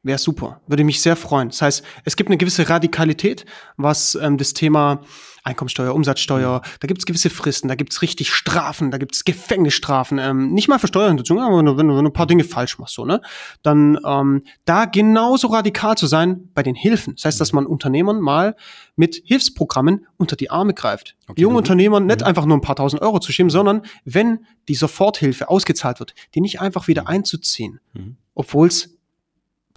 [0.08, 1.50] Wäre super, würde mich sehr freuen.
[1.50, 3.44] Das heißt, es gibt eine gewisse Radikalität,
[3.76, 5.02] was ähm, das Thema
[5.44, 9.24] Einkommensteuer, Umsatzsteuer, da gibt es gewisse Fristen, da gibt es richtig Strafen, da gibt es
[9.24, 12.78] Gefängnisstrafen, ähm, nicht mal für Steuerhinterziehung, aber wenn du, wenn du ein paar Dinge falsch
[12.78, 13.20] machst, so, ne?
[13.62, 17.16] Dann ähm, da genauso radikal zu sein bei den Hilfen.
[17.16, 18.56] Das heißt, dass man Unternehmern mal
[18.96, 21.16] mit Hilfsprogrammen unter die Arme greift.
[21.28, 22.26] Okay, Jungen Unternehmern nicht mhm.
[22.26, 26.40] einfach nur ein paar tausend Euro zu schieben, sondern wenn die Soforthilfe ausgezahlt wird, die
[26.40, 27.08] nicht einfach wieder mhm.
[27.08, 28.16] einzuziehen, mhm.
[28.34, 28.97] obwohl es,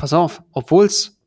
[0.01, 1.19] pass auf, obwohl es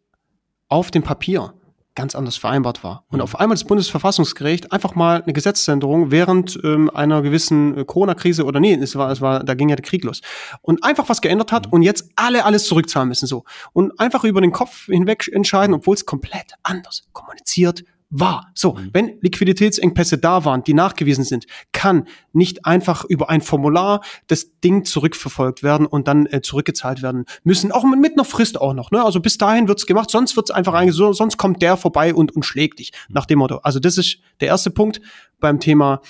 [0.69, 1.55] auf dem Papier
[1.95, 3.05] ganz anders vereinbart war.
[3.09, 3.23] Und mhm.
[3.23, 8.59] auf einmal das Bundesverfassungsgericht einfach mal eine Gesetzesänderung während ähm, einer gewissen äh, Corona-Krise oder
[8.59, 10.23] nee, es war, es war, da ging ja der Krieg los.
[10.61, 11.73] Und einfach was geändert hat mhm.
[11.73, 13.45] und jetzt alle alles zurückzahlen müssen so.
[13.73, 17.85] Und einfach über den Kopf hinweg entscheiden, obwohl es komplett anders kommuniziert
[18.17, 18.51] war.
[18.55, 18.91] So, mhm.
[18.93, 24.85] wenn Liquiditätsengpässe da waren, die nachgewiesen sind, kann nicht einfach über ein Formular das Ding
[24.85, 27.73] zurückverfolgt werden und dann äh, zurückgezahlt werden müssen.
[27.73, 28.93] Auch mit, mit einer Frist auch noch.
[28.93, 29.05] Ne?
[29.05, 32.35] Also bis dahin wird's gemacht, sonst wird's einfach eigentlich so, sonst kommt der vorbei und,
[32.35, 32.93] und schlägt dich.
[33.09, 33.15] Mhm.
[33.15, 33.57] Nach dem Motto.
[33.59, 35.01] Also das ist der erste Punkt
[35.41, 36.01] beim Thema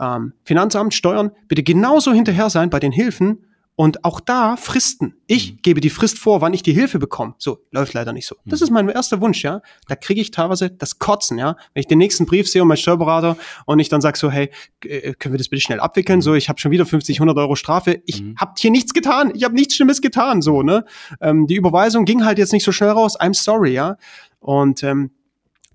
[0.00, 1.30] ähm, Finanzamt, Steuern.
[1.46, 5.16] Bitte genauso hinterher sein bei den Hilfen und auch da Fristen.
[5.26, 5.58] Ich mhm.
[5.62, 7.34] gebe die Frist vor, wann ich die Hilfe bekomme.
[7.38, 8.36] So, läuft leider nicht so.
[8.44, 8.64] Das mhm.
[8.64, 9.62] ist mein erster Wunsch, ja.
[9.88, 11.56] Da kriege ich teilweise das Kotzen, ja.
[11.72, 14.50] Wenn ich den nächsten Brief sehe und mein Steuerberater und ich dann sage so, hey,
[14.84, 16.18] äh, können wir das bitte schnell abwickeln?
[16.18, 16.22] Mhm.
[16.22, 18.02] So, ich habe schon wieder 50, 100 Euro Strafe.
[18.06, 18.36] Ich mhm.
[18.36, 19.32] habe hier nichts getan.
[19.34, 20.84] Ich habe nichts Schlimmes getan, so, ne.
[21.20, 23.18] Ähm, die Überweisung ging halt jetzt nicht so schnell raus.
[23.18, 23.96] I'm sorry, ja.
[24.38, 25.12] Und ähm,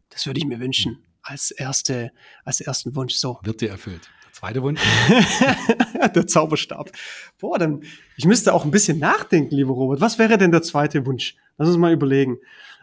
[0.09, 2.11] das würde ich mir wünschen als erste,
[2.45, 3.15] als ersten Wunsch.
[3.15, 3.39] So.
[3.43, 4.09] Wird dir erfüllt.
[4.31, 4.79] Zweiter Wunsch?
[6.15, 6.91] der Zauberstab.
[7.39, 7.81] Boah, dann,
[8.15, 10.01] ich müsste auch ein bisschen nachdenken, lieber Robert.
[10.01, 11.35] Was wäre denn der zweite Wunsch?
[11.57, 12.37] Lass uns mal überlegen.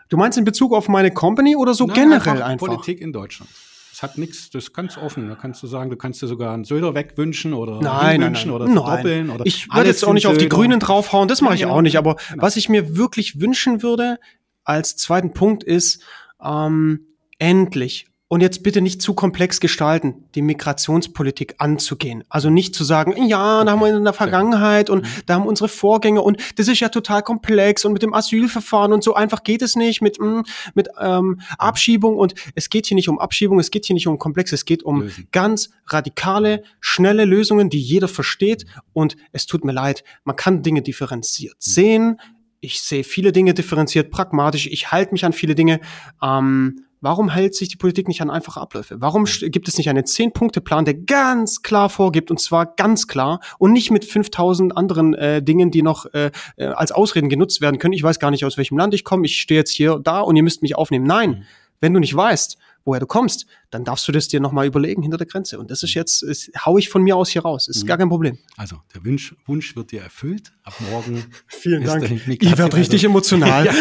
[0.08, 2.66] Du meinst in Bezug auf meine Company oder so Nein, generell einfach, einfach?
[2.66, 3.50] Politik in Deutschland.
[3.90, 5.28] Das hat nichts, das ist ganz offen.
[5.28, 8.66] Da kannst du sagen, du kannst dir sogar einen Söder wegwünschen oder nein, wünschen oder
[8.66, 9.30] verdoppeln.
[9.30, 11.96] Oder ich würde jetzt auch nicht auf die Grünen draufhauen, das mache ich auch nicht.
[11.96, 12.42] Aber genau.
[12.42, 14.18] was ich mir wirklich wünschen würde
[14.64, 16.02] als zweiten Punkt ist,
[16.42, 17.06] ähm,
[17.38, 22.24] endlich und jetzt bitte nicht zu komplex gestalten, die Migrationspolitik anzugehen.
[22.30, 25.08] Also nicht zu sagen, ja, da haben wir in der Vergangenheit und mhm.
[25.26, 29.04] da haben unsere Vorgänger und das ist ja total komplex und mit dem Asylverfahren und
[29.04, 30.40] so einfach geht es nicht mit, mm,
[30.74, 34.18] mit ähm, Abschiebung und es geht hier nicht um Abschiebung, es geht hier nicht um
[34.18, 35.28] komplex, es geht um Lösen.
[35.30, 38.64] ganz radikale, schnelle Lösungen, die jeder versteht
[38.94, 41.70] und es tut mir leid, man kann Dinge differenziert mhm.
[41.70, 42.20] sehen.
[42.60, 45.80] Ich sehe viele Dinge differenziert, pragmatisch, ich halte mich an viele Dinge.
[46.22, 48.98] Ähm, Warum hält sich die Politik nicht an einfache Abläufe?
[48.98, 53.74] Warum gibt es nicht einen Zehn-Punkte-Plan, der ganz klar vorgibt, und zwar ganz klar, und
[53.74, 57.92] nicht mit 5000 anderen äh, Dingen, die noch äh, äh, als Ausreden genutzt werden können?
[57.92, 60.34] Ich weiß gar nicht, aus welchem Land ich komme, ich stehe jetzt hier da und
[60.36, 61.04] ihr müsst mich aufnehmen.
[61.04, 61.42] Nein, mhm.
[61.82, 65.18] wenn du nicht weißt, woher du kommst, dann darfst du das dir nochmal überlegen hinter
[65.18, 65.58] der Grenze.
[65.58, 67.68] Und das ist jetzt, ist, hau ich von mir aus hier raus.
[67.68, 67.86] Ist mhm.
[67.86, 68.38] gar kein Problem.
[68.56, 70.52] Also, der Wunsch, Wunsch wird dir erfüllt.
[70.62, 71.22] Ab morgen.
[71.48, 72.10] Vielen Dank.
[72.26, 73.68] Ich werde richtig emotional.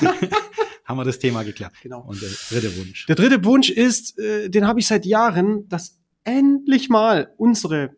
[0.90, 1.72] haben wir das Thema geklärt.
[1.82, 2.02] Genau.
[2.02, 3.06] Und der dritte Wunsch.
[3.06, 7.96] Der dritte Wunsch ist, äh, den habe ich seit Jahren, dass endlich mal unsere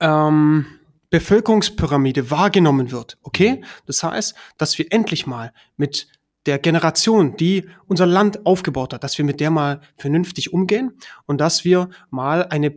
[0.00, 0.66] ähm,
[1.10, 3.18] Bevölkerungspyramide wahrgenommen wird.
[3.22, 3.62] Okay?
[3.86, 6.08] Das heißt, dass wir endlich mal mit
[6.46, 11.40] der Generation, die unser Land aufgebaut hat, dass wir mit der mal vernünftig umgehen und
[11.40, 12.70] dass wir mal eine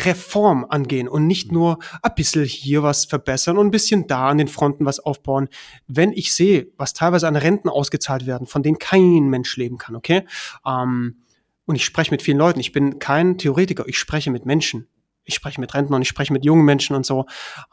[0.00, 4.38] Pflegereform angehen und nicht nur ein bisschen hier was verbessern und ein bisschen da an
[4.38, 5.48] den Fronten was aufbauen.
[5.86, 9.96] Wenn ich sehe, was teilweise an Renten ausgezahlt werden, von denen kein Mensch leben kann,
[9.96, 10.26] okay?
[10.66, 11.22] Ähm,
[11.66, 12.60] und ich spreche mit vielen Leuten.
[12.60, 14.88] Ich bin kein Theoretiker, ich spreche mit Menschen
[15.24, 17.26] ich spreche mit Rentnern, ich spreche mit jungen Menschen und so.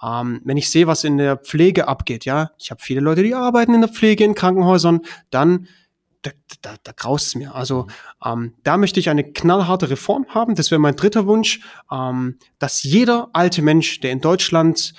[0.03, 3.33] Ähm, wenn ich sehe, was in der Pflege abgeht, ja, ich habe viele Leute, die
[3.33, 4.99] arbeiten in der Pflege in Krankenhäusern,
[5.31, 5.67] dann
[6.61, 7.55] da, da, da graust es mir.
[7.55, 7.87] Also
[8.23, 10.55] ähm, da möchte ich eine knallharte Reform haben.
[10.55, 11.61] Das wäre mein dritter Wunsch,
[11.91, 14.93] ähm, dass jeder alte Mensch, der in Deutschland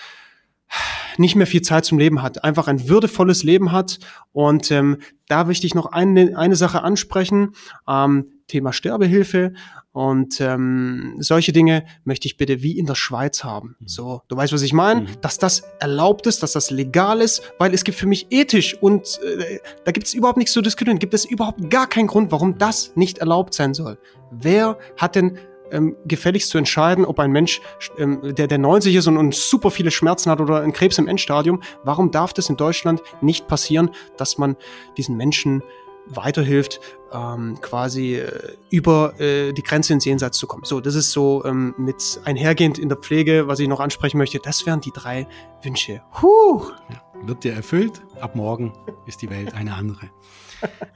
[1.18, 3.98] nicht mehr viel Zeit zum Leben hat, einfach ein würdevolles Leben hat.
[4.32, 4.98] Und ähm,
[5.28, 7.52] da möchte ich noch eine, eine Sache ansprechen.
[7.88, 9.52] Ähm, Thema Sterbehilfe
[9.92, 13.76] und ähm, solche Dinge möchte ich bitte wie in der Schweiz haben.
[13.78, 13.88] Mhm.
[13.88, 15.02] So, du weißt, was ich meine?
[15.02, 15.06] Mhm.
[15.20, 19.20] Dass das erlaubt ist, dass das legal ist, weil es gibt für mich ethisch und
[19.22, 20.98] äh, da gibt es überhaupt nichts zu diskutieren.
[20.98, 23.98] Gibt es überhaupt gar keinen Grund, warum das nicht erlaubt sein soll.
[24.30, 25.38] Wer hat denn
[25.70, 27.60] ähm, gefälligst zu entscheiden, ob ein Mensch,
[27.98, 31.08] ähm, der, der 90 ist und, und super viele Schmerzen hat oder einen Krebs im
[31.08, 34.56] Endstadium, warum darf das in Deutschland nicht passieren, dass man
[34.96, 35.62] diesen Menschen
[36.10, 36.80] weiterhilft,
[37.12, 40.64] ähm, quasi äh, über äh, die Grenze ins Jenseits zu kommen.
[40.64, 44.38] So, das ist so ähm, mit einhergehend in der Pflege, was ich noch ansprechen möchte.
[44.38, 45.26] Das wären die drei
[45.62, 46.02] Wünsche.
[46.20, 46.62] Huh.
[46.90, 48.02] Ja, wird dir erfüllt.
[48.20, 48.72] Ab morgen
[49.06, 50.10] ist die Welt eine andere.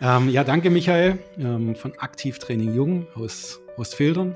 [0.00, 4.34] ähm, ja, danke Michael ähm, von Aktivtraining Jung aus Ostfildern.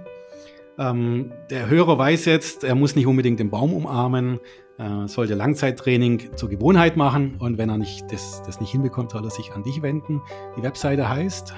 [0.79, 4.41] Ähm, der Hörer weiß jetzt, er muss nicht unbedingt den Baum umarmen,
[4.79, 9.25] äh, sollte Langzeittraining zur Gewohnheit machen und wenn er nicht das, das nicht hinbekommt, soll
[9.25, 10.21] er sich an dich wenden.
[10.57, 11.55] Die Webseite heißt